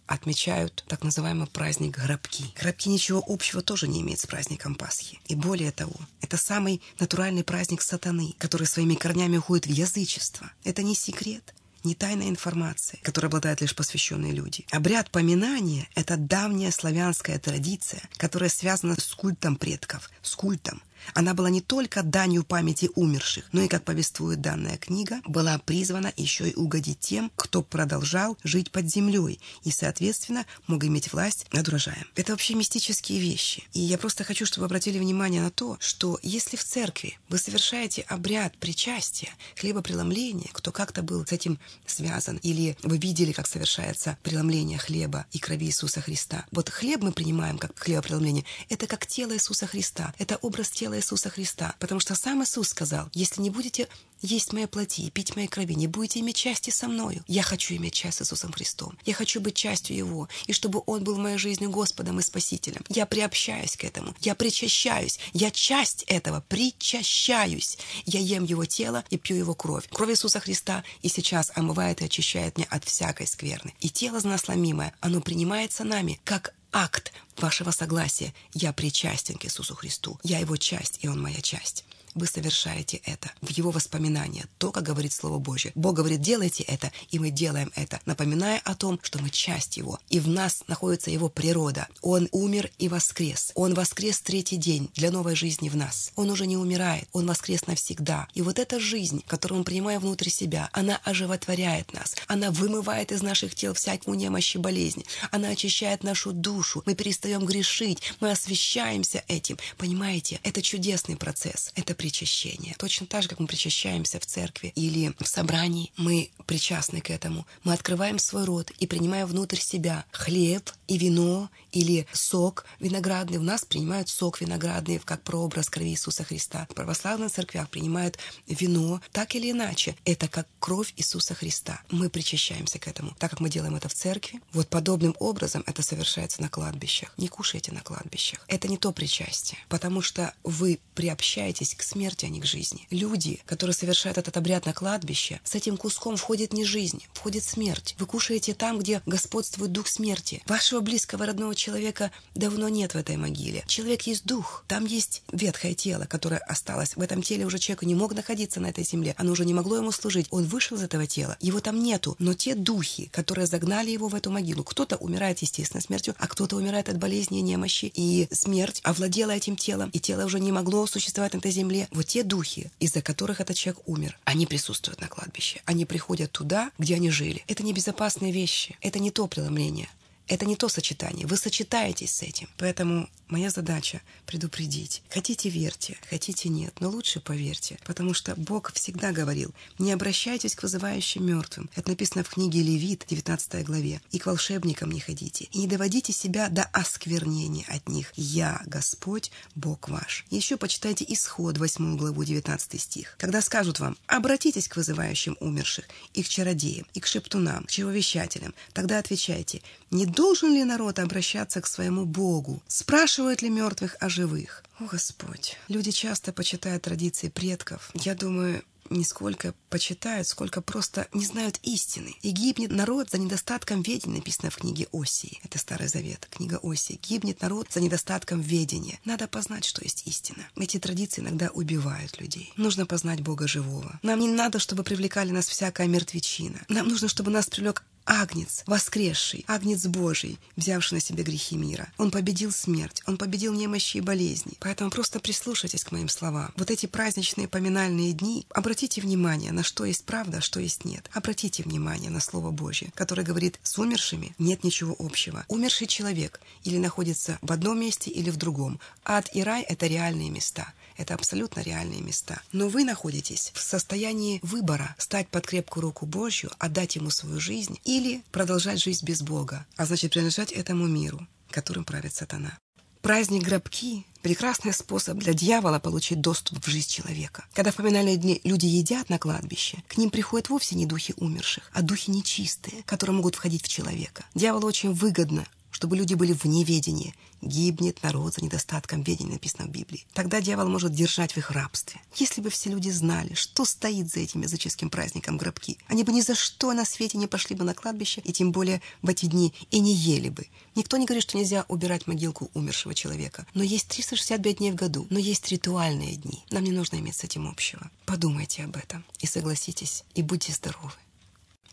отмечают 0.08 0.84
так 0.88 1.04
называемый 1.04 1.48
праздник 1.48 1.98
гробки. 1.98 2.46
Гробки 2.60 2.90
ничего 2.90 3.24
общего 3.28 3.62
тоже 3.62 3.88
не 3.88 4.02
имеют 4.02 4.20
с 4.20 4.26
праздником 4.26 4.76
Пасхи. 4.76 5.20
И 5.28 5.36
более 5.36 5.72
того, 5.72 5.96
это 6.22 6.38
самый 6.38 6.82
натуральный 7.00 7.44
праздник 7.44 7.82
сатаны, 7.82 8.34
который 8.40 8.66
своими 8.66 8.96
корнями 8.96 9.38
уходит 9.38 9.68
в 9.68 9.72
язычество. 9.72 10.52
Это 10.64 10.82
не 10.82 10.96
секрет 10.96 11.54
не 11.84 11.96
тайная 11.96 12.30
информация, 12.30 13.00
которой 13.04 13.28
обладают 13.28 13.62
лишь 13.62 13.76
посвященные 13.76 14.34
люди. 14.34 14.66
Обряд 14.72 15.12
поминания— 15.12 15.88
это 15.96 16.18
давняя 16.18 16.72
славянская 16.72 17.40
традиция, 17.40 18.02
которая 18.18 18.50
связана 18.50 19.00
с 19.00 19.14
культом 19.14 19.56
предков, 19.56 20.10
с 20.22 20.36
культом. 20.36 20.82
Она 21.14 21.34
была 21.34 21.50
не 21.50 21.62
только 21.62 22.04
данью 22.04 22.44
памяти 22.44 22.90
умерших, 22.96 23.46
но 23.52 23.62
и, 23.62 23.68
как 23.68 23.84
повествует 23.84 24.42
данная 24.42 24.78
книга, 24.78 25.22
была 25.26 25.58
призвана 25.60 26.14
еще 26.18 26.50
и 26.50 26.56
угодить 26.56 27.00
тем, 27.00 27.32
кто 27.36 27.62
продолжал 27.62 28.38
жить 28.44 28.72
под 28.72 28.90
землей 28.90 29.40
и, 29.64 29.72
соответственно, 29.72 30.46
мог 30.68 30.84
иметь 30.84 31.12
власть 31.12 31.46
над 31.52 31.68
урожаем. 31.68 32.06
Это 32.16 32.34
вообще 32.34 32.56
мистические 32.56 33.20
вещи. 33.20 33.64
И 33.74 33.80
я 33.80 33.98
просто 33.98 34.24
хочу, 34.24 34.46
чтобы 34.46 34.66
обратили 34.66 35.00
внимание 35.00 35.42
на 35.42 35.52
то, 35.52 35.78
что 35.80 36.20
если 36.22 36.58
в 36.58 36.64
церкви 36.64 37.18
вы 37.30 37.38
совершаете 37.38 38.02
обряд 38.04 38.58
причастия, 38.58 39.30
хлебопреломления, 39.58 40.50
кто 40.52 40.72
как-то 40.72 41.02
был 41.02 41.26
с 41.26 41.32
этим 41.32 41.60
связан, 41.86 42.38
или 42.44 42.78
вы 42.84 42.98
видели, 42.98 43.32
как 43.32 43.48
совершается 43.48 44.18
преломление 44.24 44.78
хлеба 44.78 45.26
и 45.32 45.40
крови 45.40 45.66
Иисуса 45.66 46.02
Христа. 46.02 46.46
Вот 46.52 46.70
хлеб 46.70 47.02
мы 47.02 47.12
принимаем 47.12 47.58
как 47.58 47.78
хлебопреломление, 47.78 48.46
это 48.70 48.88
как 48.88 49.06
тело 49.08 49.34
Иисуса 49.34 49.68
Христа, 49.68 50.14
это 50.18 50.38
образ 50.38 50.70
тела 50.70 50.89
Иисуса 50.98 51.30
Христа. 51.30 51.76
Потому 51.80 52.00
что 52.00 52.16
сам 52.16 52.44
Иисус 52.44 52.70
сказал, 52.70 53.10
если 53.14 53.42
не 53.42 53.50
будете 53.50 53.88
есть 54.22 54.52
моей 54.54 54.68
плоти 54.68 55.02
и 55.02 55.10
пить 55.10 55.36
моей 55.36 55.48
крови, 55.48 55.74
не 55.74 55.88
будете 55.88 56.20
иметь 56.20 56.36
части 56.36 56.70
со 56.70 56.88
мною. 56.88 57.24
Я 57.28 57.42
хочу 57.42 57.76
иметь 57.76 57.94
часть 57.94 58.18
с 58.18 58.22
Иисусом 58.22 58.52
Христом. 58.52 58.98
Я 59.06 59.14
хочу 59.14 59.40
быть 59.40 59.56
частью 59.56 59.96
Его, 59.96 60.28
и 60.46 60.54
чтобы 60.54 60.82
Он 60.86 61.04
был 61.04 61.16
в 61.16 61.20
моей 61.20 61.38
жизни 61.38 61.68
Господом 61.68 62.20
и 62.20 62.24
Спасителем. 62.24 62.84
Я 62.90 63.06
приобщаюсь 63.06 63.78
к 63.78 63.84
этому, 63.84 64.14
я 64.22 64.36
причащаюсь, 64.36 65.20
я 65.34 65.52
часть 65.52 66.04
этого, 66.08 66.44
причащаюсь. 66.48 67.78
Я 68.06 68.20
ем 68.20 68.44
Его 68.44 68.66
тело 68.66 69.04
и 69.10 69.18
пью 69.18 69.38
Его 69.38 69.56
кровь. 69.56 69.88
Кровь 69.90 70.12
Иисуса 70.12 70.40
Христа 70.40 70.84
и 71.02 71.10
сейчас 71.10 71.52
омывает 71.56 72.02
и 72.02 72.06
очищает 72.06 72.58
меня 72.58 72.68
от 72.70 72.84
всякой 72.84 73.28
скверны. 73.28 73.74
И 73.80 73.90
тело 73.90 74.20
знасломимое, 74.20 74.94
оно 75.00 75.22
принимается 75.22 75.84
нами, 75.84 76.20
как 76.26 76.54
акт 76.72 77.12
вашего 77.38 77.72
согласия. 77.72 78.34
Я 78.54 78.74
причастен 78.74 79.36
к 79.36 79.46
Иисусу 79.46 79.76
Христу. 79.76 80.20
Я 80.24 80.40
Его 80.40 80.58
часть, 80.58 81.00
и 81.02 81.08
Он 81.08 81.22
моя 81.22 81.42
часть. 81.42 81.86
Вы 82.20 82.28
совершаете 82.28 82.98
это 83.06 83.32
в 83.42 83.50
Его 83.50 83.72
воспоминания, 83.72 84.46
то, 84.58 84.72
как 84.72 84.84
говорит 84.84 85.14
Слово 85.14 85.40
Божье. 85.40 85.72
Бог 85.76 85.96
говорит, 85.96 86.22
делайте 86.22 86.64
это, 86.64 86.92
и 87.10 87.20
мы 87.20 87.32
делаем 87.32 87.72
это, 87.76 88.00
напоминая 88.06 88.62
о 88.66 88.76
том, 88.76 89.00
что 89.02 89.20
мы 89.20 89.30
часть 89.30 89.78
Его, 89.78 90.00
и 90.10 90.20
в 90.20 90.28
нас 90.28 90.64
находится 90.68 91.10
Его 91.10 91.30
природа. 91.30 91.88
Он 92.02 92.28
умер 92.32 92.70
и 92.78 92.90
воскрес. 92.90 93.52
Он 93.56 93.74
воскрес 93.74 94.20
третий 94.22 94.58
день 94.58 94.90
для 94.96 95.12
новой 95.12 95.36
жизни 95.36 95.70
в 95.70 95.76
нас. 95.76 96.12
Он 96.16 96.30
уже 96.30 96.46
не 96.46 96.58
умирает, 96.58 97.08
Он 97.14 97.26
воскрес 97.26 97.66
навсегда. 97.68 98.28
И 98.34 98.42
вот 98.42 98.60
эта 98.60 98.80
жизнь, 98.80 99.24
которую 99.28 99.60
мы 99.60 99.66
принимаем 99.66 100.02
внутрь 100.02 100.30
себя, 100.30 100.70
она 100.74 101.00
оживотворяет 101.04 101.94
нас, 101.94 102.16
она 102.28 102.52
вымывает 102.52 103.12
из 103.12 103.22
наших 103.22 103.56
тел 103.56 103.74
всякую 103.74 104.18
немощь 104.18 104.56
и 104.56 104.60
болезнь, 104.60 105.06
она 105.32 105.50
очищает 105.50 106.04
нашу 106.04 106.32
душу, 106.32 106.84
мы 106.86 106.96
перестаем 106.96 107.46
грешить, 107.46 108.02
мы 108.20 108.32
освещаемся 108.32 109.24
этим. 109.28 109.58
Понимаете, 109.78 110.40
это 110.44 110.62
чудесный 110.62 111.16
процесс, 111.16 111.72
это 111.76 111.94
причащение. 112.10 112.74
Точно 112.80 113.06
так 113.06 113.22
же, 113.22 113.30
как 113.30 113.40
мы 113.40 113.46
причащаемся 113.46 114.20
в 114.20 114.26
церкви 114.26 114.74
или 114.76 115.14
в 115.20 115.28
собрании, 115.28 115.92
мы 115.96 116.32
причастны 116.48 117.02
к 117.02 117.12
этому. 117.12 117.46
Мы 117.64 117.74
открываем 117.74 118.18
свой 118.18 118.46
рот 118.46 118.72
и 118.80 118.88
принимаем 118.88 119.28
внутрь 119.28 119.60
себя 119.60 120.06
хлеб 120.12 120.72
и 120.88 120.98
вино 120.98 121.52
или 121.72 122.08
сок 122.12 122.66
виноградный. 122.80 123.38
У 123.38 123.44
нас 123.44 123.64
принимают 123.64 124.10
сок 124.10 124.42
виноградный 124.42 124.98
как 124.98 125.22
прообраз 125.22 125.70
крови 125.70 125.90
Иисуса 125.90 126.24
Христа. 126.24 126.66
В 126.72 126.74
православных 126.74 127.32
церквях 127.32 127.70
принимают 127.70 128.18
вино 128.48 129.02
так 129.12 129.36
или 129.36 129.52
иначе. 129.52 129.96
Это 130.04 130.28
как 130.28 130.48
кровь 130.60 130.94
Иисуса 130.98 131.36
Христа. 131.36 131.80
Мы 131.92 132.10
причащаемся 132.10 132.80
к 132.80 132.88
этому. 132.88 133.16
Так 133.20 133.30
как 133.30 133.40
мы 133.40 133.52
делаем 133.52 133.76
это 133.76 133.88
в 133.88 133.94
церкви, 133.94 134.42
вот 134.52 134.68
подобным 134.68 135.16
образом 135.20 135.64
это 135.68 135.84
совершается 135.84 136.42
на 136.42 136.50
кладбищах. 136.50 137.14
Не 137.18 137.28
кушайте 137.28 137.72
на 137.72 137.82
кладбищах. 137.82 138.44
Это 138.48 138.68
не 138.68 138.78
то 138.78 138.92
причастие, 138.92 139.60
потому 139.70 140.02
что 140.02 140.34
вы 140.44 140.80
приобщаетесь 140.96 141.76
к 141.76 141.84
смерти, 141.90 142.26
а 142.26 142.30
не 142.30 142.40
к 142.40 142.46
жизни. 142.46 142.88
Люди, 142.90 143.40
которые 143.46 143.74
совершают 143.74 144.18
этот 144.18 144.38
обряд 144.38 144.66
на 144.66 144.74
кладбище, 144.74 145.40
с 145.44 145.56
этим 145.56 145.78
куском 145.78 146.16
входит 146.18 146.54
не 146.54 146.64
жизнь, 146.64 147.04
входит 147.14 147.44
смерть. 147.44 147.96
Вы 148.00 148.06
кушаете 148.06 148.54
там, 148.54 148.80
где 148.80 149.02
господствует 149.06 149.72
дух 149.72 149.88
смерти. 149.88 150.42
Вашего 150.46 150.80
близкого 150.82 151.26
родного 151.26 151.56
человека 151.56 152.12
давно 152.36 152.70
нет 152.70 152.94
в 152.94 152.98
этой 152.98 153.18
могиле. 153.18 153.64
Человек 153.68 154.04
есть 154.04 154.26
дух. 154.26 154.64
Там 154.68 154.86
есть 154.86 155.24
ветхое 155.32 155.74
тело, 155.74 156.06
которое 156.06 156.40
осталось. 156.40 156.96
В 156.96 157.02
этом 157.02 157.22
теле 157.22 157.46
уже 157.46 157.60
человек 157.60 157.84
не 157.84 157.96
мог 157.96 158.14
находиться 158.14 158.60
на 158.60 158.68
этой 158.68 158.84
земле. 158.84 159.16
Оно 159.18 159.32
уже 159.32 159.46
не 159.46 159.54
могло 159.54 159.78
ему 159.78 159.92
служить. 159.92 160.28
Он 160.32 160.46
вышел 160.46 160.78
из 160.78 160.84
этого 160.84 161.08
тела. 161.08 161.38
Его 161.42 161.60
там 161.60 161.82
нету. 161.82 162.16
Но 162.20 162.34
те 162.34 162.56
духи, 162.56 163.10
которые 163.12 163.48
загнали 163.48 163.90
его 163.90 164.08
в 164.08 164.16
эту 164.16 164.32
могилу, 164.32 164.64
кто-то 164.64 164.98
умирает 164.98 165.40
естественной 165.40 165.82
смертью, 165.82 166.16
а 166.18 166.28
кто-то 166.28 166.56
умирает 166.56 166.90
от 166.90 166.98
болезни 166.98 167.40
и 167.40 167.42
немощи. 167.42 167.92
И 167.94 168.28
смерть 168.32 168.82
овладела 168.84 169.32
этим 169.32 169.56
телом, 169.56 169.90
и 169.94 170.00
тело 170.00 170.26
уже 170.26 170.40
не 170.40 170.52
могло 170.52 170.86
существовать 170.88 171.34
на 171.34 171.38
этой 171.38 171.52
земле. 171.52 171.79
Вот 171.92 172.08
те 172.08 172.24
духи, 172.24 172.72
из-за 172.80 173.02
которых 173.02 173.42
этот 173.42 173.56
человек 173.56 173.82
умер, 173.86 174.18
они 174.26 174.46
присутствуют 174.46 175.02
на 175.02 175.08
кладбище. 175.08 175.62
Они 175.66 175.86
приходят 175.86 176.32
туда, 176.32 176.72
где 176.78 176.96
они 176.96 177.10
жили. 177.10 177.44
Это 177.48 177.64
небезопасные 177.64 178.32
вещи. 178.32 178.78
Это 178.82 179.00
не 179.00 179.12
то 179.12 179.28
преломление. 179.28 179.90
Это 180.30 180.46
не 180.46 180.56
то 180.56 180.70
сочетание. 180.70 181.26
Вы 181.26 181.38
сочетаетесь 181.38 182.16
с 182.16 182.22
этим. 182.22 182.48
Поэтому 182.58 183.10
моя 183.30 183.50
задача 183.50 184.02
предупредить. 184.26 185.02
Хотите 185.10 185.50
верьте, 185.50 185.98
хотите 186.10 186.50
нет, 186.50 186.80
но 186.80 186.90
лучше 186.90 187.20
поверьте, 187.20 187.80
потому 187.86 188.14
что 188.14 188.36
Бог 188.36 188.72
всегда 188.74 189.12
говорил, 189.12 189.54
не 189.80 189.92
обращайтесь 189.92 190.56
к 190.56 190.64
вызывающим 190.64 191.26
мертвым. 191.26 191.70
Это 191.76 191.90
написано 191.90 192.24
в 192.24 192.30
книге 192.30 192.62
Левит, 192.62 193.06
19 193.08 193.66
главе. 193.66 194.02
И 194.12 194.20
к 194.20 194.28
волшебникам 194.28 194.92
не 194.92 195.00
ходите, 195.00 195.46
и 195.52 195.60
не 195.60 195.68
доводите 195.68 196.14
себя 196.14 196.50
до 196.50 196.64
осквернения 196.64 197.66
от 197.68 197.90
них. 197.90 198.12
Я, 198.16 198.62
Господь, 198.66 199.32
Бог 199.56 199.90
ваш. 199.90 200.26
Еще 200.30 200.58
почитайте 200.58 201.06
Исход, 201.08 201.58
8 201.58 201.98
главу, 201.98 202.24
19 202.24 202.80
стих. 202.80 203.16
Когда 203.18 203.42
скажут 203.42 203.80
вам, 203.80 203.98
обратитесь 204.06 204.68
к 204.68 204.76
вызывающим 204.76 205.38
умерших, 205.40 205.86
и 206.14 206.22
к 206.22 206.30
чародеям, 206.30 206.86
и 206.94 207.00
к 207.00 207.08
шептунам, 207.08 207.64
к 207.66 207.72
чревовещателям, 207.72 208.54
тогда 208.74 209.00
отвечайте, 209.00 209.62
не 209.92 210.06
должен 210.20 210.54
ли 210.54 210.66
народ 210.66 211.00
обращаться 211.00 211.62
к 211.62 211.68
своему 211.68 212.06
Богу? 212.06 212.62
Спрашивают 212.68 213.42
ли 213.42 213.50
мертвых 213.50 213.96
о 214.02 214.10
живых? 214.10 214.66
О, 214.78 214.84
Господь! 214.84 215.56
Люди 215.70 215.92
часто 215.92 216.34
почитают 216.34 216.84
традиции 216.84 217.30
предков. 217.30 217.90
Я 217.94 218.16
думаю, 218.16 218.62
не 218.90 219.06
сколько 219.06 219.54
почитают, 219.70 220.28
сколько 220.28 220.60
просто 220.62 221.08
не 221.14 221.26
знают 221.26 221.60
истины. 221.64 222.16
И 222.22 222.32
гибнет 222.32 222.72
народ 222.72 223.12
за 223.12 223.18
недостатком 223.18 223.82
ведения, 223.82 224.18
написано 224.18 224.50
в 224.50 224.58
книге 224.58 224.88
Осии. 224.92 225.40
Это 225.46 225.58
Старый 225.58 225.88
Завет, 225.88 226.28
книга 226.30 226.60
Осии. 226.62 227.00
Гибнет 227.02 227.42
народ 227.42 227.68
за 227.72 227.80
недостатком 227.80 228.42
ведения. 228.42 229.00
Надо 229.06 229.26
познать, 229.28 229.64
что 229.64 229.82
есть 229.84 230.06
истина. 230.06 230.46
Эти 230.58 230.80
традиции 230.80 231.22
иногда 231.22 231.50
убивают 231.54 232.20
людей. 232.20 232.52
Нужно 232.58 232.86
познать 232.86 233.22
Бога 233.22 233.48
живого. 233.48 233.98
Нам 234.04 234.20
не 234.20 234.28
надо, 234.28 234.60
чтобы 234.60 234.84
привлекали 234.84 235.32
нас 235.32 235.48
всякая 235.48 235.88
мертвечина. 235.88 236.60
Нам 236.68 236.90
нужно, 236.90 237.08
чтобы 237.08 237.32
нас 237.32 237.48
привлек 237.48 237.86
Агнец, 238.10 238.64
воскресший, 238.66 239.46
Агнец 239.48 239.86
Божий, 239.86 240.40
взявший 240.56 240.96
на 240.96 241.00
себя 241.00 241.24
грехи 241.24 241.56
мира. 241.56 241.94
Он 242.00 242.10
победил 242.10 242.52
смерть, 242.52 243.04
он 243.06 243.20
победил 243.20 243.54
немощи 243.54 243.98
и 243.98 244.02
болезни. 244.02 244.54
Поэтому 244.60 244.90
просто 244.90 245.20
прислушайтесь 245.20 245.84
к 245.84 245.92
моим 245.92 246.10
словам. 246.10 246.52
Вот 246.58 246.72
эти 246.72 246.88
праздничные 246.88 247.48
поминальные 247.48 248.14
дни, 248.14 248.48
обратите 248.50 249.00
внимание, 249.02 249.52
на 249.52 249.62
что 249.62 249.86
есть 249.86 250.06
правда, 250.06 250.40
а 250.40 250.42
что 250.42 250.60
есть 250.60 250.86
нет. 250.86 251.08
Обратите 251.14 251.62
внимание 251.62 252.10
на 252.10 252.20
Слово 252.20 252.50
Божье, 252.50 252.92
которое 252.96 253.22
говорит, 253.22 253.60
с 253.62 253.78
умершими 253.78 254.34
нет 254.40 254.64
ничего 254.64 254.96
общего. 254.98 255.46
Умерший 255.48 255.86
человек 255.86 256.42
или 256.64 256.80
находится 256.80 257.38
в 257.44 257.52
одном 257.52 257.80
месте, 257.80 258.10
или 258.10 258.32
в 258.32 258.38
другом. 258.38 258.80
Ад 259.06 259.30
и 259.36 259.44
рай— 259.44 259.62
это 259.70 259.86
реальные 259.86 260.32
места. 260.32 260.74
Это 261.00 261.14
абсолютно 261.14 261.62
реальные 261.62 262.02
места. 262.02 262.42
Но 262.52 262.68
вы 262.68 262.84
находитесь 262.84 263.54
в 263.56 263.62
состоянии 263.62 264.42
выбора 264.44 264.96
стать 264.98 265.30
под 265.30 265.48
крепкую 265.48 265.84
руку 265.84 266.06
Божью, 266.06 266.52
отдать 266.60 266.98
Ему 266.98 267.10
свою 267.10 267.40
жизнь 267.40 267.80
или 267.86 268.22
продолжать 268.34 268.82
жизнь 268.82 269.06
без 269.06 269.22
Бога, 269.22 269.66
а 269.78 269.86
значит 269.86 270.12
принадлежать 270.12 270.52
этому 270.52 270.88
миру, 270.88 271.26
которым 271.52 271.86
правит 271.86 272.14
сатана. 272.14 272.60
Праздник 273.02 273.44
гробки– 273.44 274.06
прекрасный 274.22 274.74
способ 274.74 275.18
для 275.20 275.34
дьявола 275.34 275.80
получить 275.80 276.20
доступ 276.20 276.66
в 276.66 276.70
жизнь 276.70 276.90
человека. 276.90 277.46
Когда 277.54 277.72
в 277.72 277.76
поминальные 277.76 278.18
дни 278.18 278.42
люди 278.44 278.66
едят 278.66 279.10
на 279.10 279.18
кладбище, 279.18 279.82
к 279.88 279.96
ним 279.96 280.10
приходят 280.10 280.50
вовсе 280.50 280.76
не 280.76 280.86
духи 280.86 281.14
умерших, 281.16 281.72
а 281.74 281.82
духи 281.82 282.12
нечистые, 282.12 282.84
которые 282.84 283.16
могут 283.16 283.36
входить 283.36 283.64
в 283.64 283.70
человека. 283.70 284.26
Дьяволу 284.36 284.68
очень 284.68 284.92
выгодно 284.92 285.46
чтобы 285.80 285.96
люди 285.96 286.14
были 286.14 286.34
в 286.34 286.44
неведении. 286.44 287.16
Гибнет 287.42 288.04
народ 288.04 288.34
за 288.34 288.44
недостатком 288.44 289.02
ведения, 289.02 289.32
написано 289.32 289.66
в 289.66 289.72
Библии. 289.72 290.06
Тогда 290.14 290.42
дьявол 290.42 290.68
может 290.68 290.92
держать 290.92 291.32
в 291.32 291.38
их 291.38 291.52
рабстве. 291.52 292.02
Если 292.18 292.42
бы 292.42 292.50
все 292.50 292.70
люди 292.70 292.90
знали, 292.90 293.34
что 293.34 293.64
стоит 293.64 294.12
за 294.12 294.20
этим 294.20 294.42
языческим 294.42 294.90
праздником 294.90 295.38
гробки, 295.38 295.78
они 295.88 296.04
бы 296.04 296.12
ни 296.12 296.20
за 296.20 296.36
что 296.36 296.74
на 296.74 296.84
свете 296.84 297.18
не 297.18 297.28
пошли 297.28 297.56
бы 297.56 297.64
на 297.64 297.74
кладбище, 297.74 298.20
и 298.26 298.34
тем 298.34 298.52
более 298.52 298.82
в 299.02 299.08
эти 299.08 299.28
дни 299.28 299.54
и 299.72 299.80
не 299.80 299.96
ели 299.96 300.28
бы. 300.28 300.48
Никто 300.76 300.98
не 300.98 301.06
говорит, 301.06 301.24
что 301.24 301.38
нельзя 301.38 301.64
убирать 301.70 302.08
могилку 302.08 302.52
умершего 302.54 302.94
человека. 302.94 303.48
Но 303.54 303.64
есть 303.64 303.88
365 303.88 304.58
дней 304.58 304.72
в 304.72 304.76
году, 304.76 305.08
но 305.10 305.18
есть 305.18 305.48
ритуальные 305.48 306.18
дни. 306.18 306.44
Нам 306.52 306.66
не 306.66 306.72
нужно 306.72 306.98
иметь 306.98 307.16
с 307.16 307.24
этим 307.24 307.48
общего. 307.48 307.90
Подумайте 308.06 308.66
об 308.66 308.76
этом 308.76 309.06
и 309.20 309.28
согласитесь, 309.28 310.04
и 310.14 310.24
будьте 310.24 310.52
здоровы. 310.52 310.92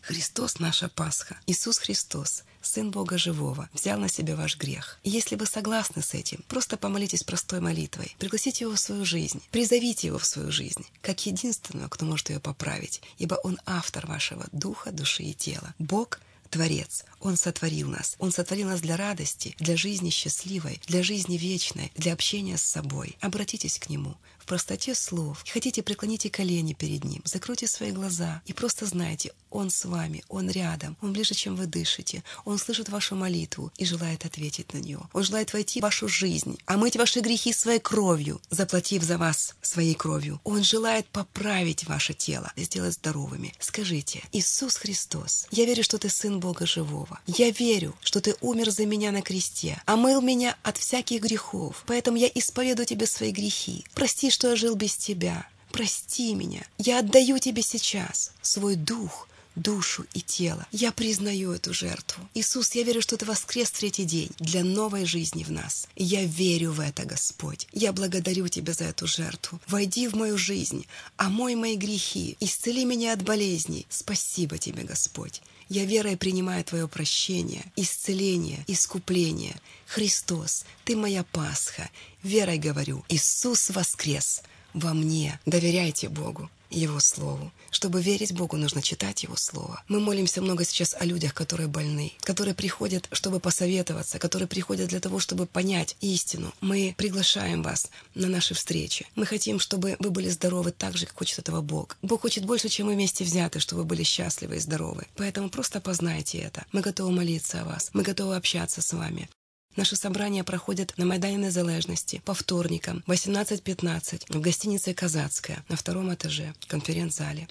Христос 0.07 0.59
наша 0.59 0.87
Пасха, 0.87 1.35
Иисус 1.47 1.79
Христос, 1.79 2.43
Сын 2.61 2.91
Бога 2.91 3.17
Живого, 3.17 3.69
взял 3.73 3.99
на 3.99 4.07
себя 4.07 4.37
ваш 4.37 4.55
грех. 4.55 4.99
И 5.03 5.09
если 5.09 5.35
вы 5.35 5.45
согласны 5.45 6.01
с 6.01 6.13
этим, 6.13 6.45
просто 6.47 6.77
помолитесь 6.77 7.23
простой 7.25 7.59
молитвой, 7.59 8.15
пригласите 8.17 8.63
Его 8.63 8.75
в 8.75 8.79
свою 8.79 9.03
жизнь, 9.03 9.43
призовите 9.51 10.07
Его 10.07 10.17
в 10.17 10.25
свою 10.25 10.49
жизнь, 10.49 10.85
как 11.01 11.25
единственного, 11.25 11.89
кто 11.89 12.05
может 12.05 12.29
ее 12.29 12.39
поправить, 12.39 13.01
ибо 13.17 13.35
Он 13.43 13.59
автор 13.65 14.07
вашего 14.07 14.45
духа, 14.53 14.93
души 14.93 15.23
и 15.23 15.33
тела. 15.33 15.75
Бог 15.77 16.21
Творец. 16.49 17.03
Он 17.19 17.35
сотворил 17.35 17.89
нас. 17.89 18.15
Он 18.17 18.31
сотворил 18.31 18.69
нас 18.69 18.79
для 18.79 18.95
радости, 18.95 19.57
для 19.59 19.75
жизни 19.75 20.09
счастливой, 20.09 20.79
для 20.87 21.03
жизни 21.03 21.35
вечной, 21.35 21.91
для 21.95 22.13
общения 22.13 22.57
с 22.57 22.63
собой. 22.63 23.17
Обратитесь 23.19 23.77
к 23.77 23.89
Нему 23.89 24.15
простоте 24.47 24.95
слов. 24.95 25.43
Хотите, 25.53 25.83
преклоните 25.83 26.29
колени 26.29 26.73
перед 26.73 27.03
Ним, 27.03 27.21
закройте 27.25 27.67
свои 27.67 27.91
глаза 27.91 28.41
и 28.45 28.53
просто 28.53 28.85
знайте, 28.85 29.33
Он 29.51 29.69
с 29.69 29.85
вами, 29.85 30.23
Он 30.29 30.49
рядом, 30.49 30.97
Он 31.01 31.13
ближе, 31.13 31.35
чем 31.35 31.55
вы 31.55 31.67
дышите. 31.67 32.23
Он 32.45 32.57
слышит 32.57 32.89
вашу 32.89 33.15
молитву 33.15 33.71
и 33.77 33.85
желает 33.85 34.25
ответить 34.25 34.73
на 34.73 34.79
нее. 34.79 35.01
Он 35.13 35.23
желает 35.23 35.53
войти 35.53 35.79
в 35.79 35.83
вашу 35.83 36.07
жизнь, 36.07 36.57
омыть 36.65 36.95
ваши 36.95 37.19
грехи 37.19 37.53
своей 37.53 37.79
кровью, 37.79 38.41
заплатив 38.49 39.03
за 39.03 39.17
вас 39.17 39.55
своей 39.61 39.93
кровью. 39.93 40.39
Он 40.43 40.63
желает 40.63 41.05
поправить 41.07 41.85
ваше 41.85 42.13
тело, 42.13 42.51
сделать 42.55 42.93
здоровыми. 42.93 43.53
Скажите, 43.59 44.23
Иисус 44.31 44.77
Христос, 44.77 45.47
я 45.51 45.65
верю, 45.65 45.83
что 45.83 45.97
Ты 45.97 46.09
Сын 46.09 46.39
Бога 46.39 46.65
Живого. 46.65 47.19
Я 47.27 47.51
верю, 47.51 47.93
что 48.01 48.21
Ты 48.21 48.35
умер 48.41 48.71
за 48.71 48.85
меня 48.85 49.11
на 49.11 49.21
кресте, 49.21 49.81
омыл 49.85 50.21
меня 50.21 50.55
от 50.63 50.77
всяких 50.77 51.21
грехов. 51.21 51.83
Поэтому 51.85 52.17
я 52.17 52.29
исповедую 52.33 52.85
Тебе 52.85 53.05
свои 53.05 53.31
грехи. 53.31 53.85
Прости, 53.93 54.29
что 54.37 54.49
я 54.49 54.55
жил 54.55 54.75
без 54.75 54.95
Тебя. 54.95 55.47
Прости 55.71 56.35
меня. 56.35 56.63
Я 56.77 56.99
отдаю 56.99 57.39
Тебе 57.39 57.63
сейчас 57.63 58.33
свой 58.43 58.75
дух, 58.75 59.27
душу 59.55 60.05
и 60.13 60.21
тело. 60.21 60.67
Я 60.71 60.91
признаю 60.91 61.53
эту 61.53 61.73
жертву. 61.73 62.23
Иисус, 62.35 62.75
я 62.75 62.83
верю, 62.83 63.01
что 63.01 63.17
Ты 63.17 63.25
воскрес 63.25 63.69
в 63.69 63.79
третий 63.79 64.05
день 64.05 64.29
для 64.37 64.63
новой 64.63 65.05
жизни 65.05 65.43
в 65.43 65.51
нас. 65.51 65.87
Я 65.95 66.23
верю 66.23 66.71
в 66.71 66.81
это, 66.81 67.03
Господь. 67.03 67.67
Я 67.73 67.93
благодарю 67.93 68.47
Тебя 68.47 68.73
за 68.73 68.83
эту 68.83 69.07
жертву. 69.07 69.59
Войди 69.65 70.07
в 70.07 70.13
мою 70.13 70.37
жизнь, 70.37 70.85
омой 71.17 71.55
мои 71.55 71.75
грехи, 71.75 72.37
исцели 72.39 72.85
меня 72.85 73.13
от 73.13 73.23
болезней. 73.23 73.87
Спасибо 73.89 74.59
Тебе, 74.59 74.83
Господь. 74.83 75.41
Я 75.69 75.85
верой 75.85 76.17
принимаю 76.17 76.63
Твое 76.63 76.87
прощение, 76.87 77.65
исцеление, 77.75 78.63
искупление. 78.67 79.55
Христос, 79.85 80.65
Ты 80.85 80.95
моя 80.95 81.23
Пасха. 81.23 81.89
Верой 82.23 82.57
говорю, 82.57 83.03
Иисус 83.09 83.69
воскрес 83.69 84.41
во 84.73 84.93
мне. 84.93 85.39
Доверяйте 85.45 86.09
Богу. 86.09 86.49
Его 86.69 86.99
Слову. 86.99 87.51
Чтобы 87.71 88.01
верить 88.01 88.33
Богу, 88.33 88.57
нужно 88.57 88.81
читать 88.81 89.23
Его 89.23 89.35
Слово. 89.35 89.83
Мы 89.87 89.99
молимся 89.99 90.41
много 90.41 90.65
сейчас 90.65 90.95
о 90.99 91.05
людях, 91.05 91.33
которые 91.33 91.67
больны, 91.67 92.13
которые 92.21 92.53
приходят, 92.53 93.07
чтобы 93.11 93.39
посоветоваться, 93.39 94.19
которые 94.19 94.47
приходят 94.47 94.89
для 94.89 94.99
того, 94.99 95.19
чтобы 95.19 95.45
понять 95.45 95.95
истину. 96.01 96.53
Мы 96.61 96.93
приглашаем 96.97 97.63
вас 97.63 97.89
на 98.15 98.27
наши 98.27 98.53
встречи. 98.53 99.07
Мы 99.15 99.25
хотим, 99.25 99.59
чтобы 99.59 99.95
вы 99.99 100.09
были 100.09 100.29
здоровы 100.29 100.71
так 100.71 100.97
же, 100.97 101.05
как 101.05 101.17
хочет 101.17 101.39
этого 101.39 101.61
Бог. 101.61 101.97
Бог 102.01 102.21
хочет 102.21 102.45
больше, 102.45 102.69
чем 102.69 102.87
мы 102.87 102.93
вместе 102.93 103.23
взяты, 103.23 103.59
чтобы 103.59 103.81
вы 103.81 103.87
были 103.87 104.03
счастливы 104.03 104.57
и 104.57 104.59
здоровы. 104.59 105.07
Поэтому 105.15 105.49
просто 105.49 105.81
познайте 105.81 106.39
это. 106.39 106.65
Мы 106.71 106.81
готовы 106.81 107.11
молиться 107.11 107.61
о 107.61 107.65
вас. 107.65 107.89
Мы 107.93 108.03
готовы 108.03 108.35
общаться 108.35 108.81
с 108.81 108.93
вами. 108.93 109.29
Наши 109.77 109.95
собрания 109.95 110.43
проходят 110.43 110.93
на 110.97 111.05
Майдане 111.05 111.37
Незалежности 111.37 112.19
по 112.25 112.33
вторникам 112.33 113.03
18.15 113.05 114.23
в 114.27 114.41
гостинице 114.41 114.95
«Казацкая» 114.95 115.63
на 115.69 115.75
втором 115.75 116.11
этаже, 116.11 116.55
конференц-зале. 116.67 117.47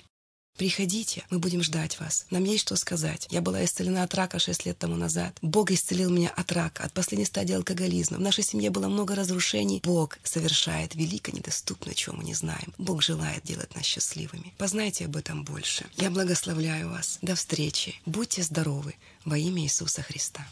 Приходите, 0.56 1.22
мы 1.30 1.38
будем 1.38 1.62
ждать 1.62 2.00
вас. 2.00 2.26
Нам 2.30 2.42
есть 2.42 2.62
что 2.62 2.74
сказать. 2.74 3.28
Я 3.30 3.42
была 3.42 3.64
исцелена 3.64 4.02
от 4.02 4.14
рака 4.14 4.40
шесть 4.40 4.66
лет 4.66 4.76
тому 4.76 4.96
назад. 4.96 5.38
Бог 5.40 5.70
исцелил 5.70 6.10
меня 6.10 6.30
от 6.30 6.50
рака, 6.50 6.82
от 6.82 6.92
последней 6.92 7.26
стадии 7.26 7.54
алкоголизма. 7.54 8.16
В 8.16 8.22
нашей 8.22 8.42
семье 8.42 8.70
было 8.70 8.88
много 8.88 9.14
разрушений. 9.14 9.80
Бог 9.84 10.18
совершает 10.24 10.96
велико 10.96 11.30
недоступно, 11.30 11.94
чего 11.94 12.16
мы 12.16 12.24
не 12.24 12.34
знаем. 12.34 12.74
Бог 12.76 13.02
желает 13.02 13.44
делать 13.44 13.76
нас 13.76 13.84
счастливыми. 13.84 14.52
Познайте 14.58 15.04
об 15.04 15.16
этом 15.16 15.44
больше. 15.44 15.86
Я 15.96 16.10
благословляю 16.10 16.90
вас. 16.90 17.18
До 17.22 17.36
встречи. 17.36 18.00
Будьте 18.04 18.42
здоровы 18.42 18.94
во 19.24 19.38
имя 19.38 19.62
Иисуса 19.62 20.02
Христа. 20.02 20.44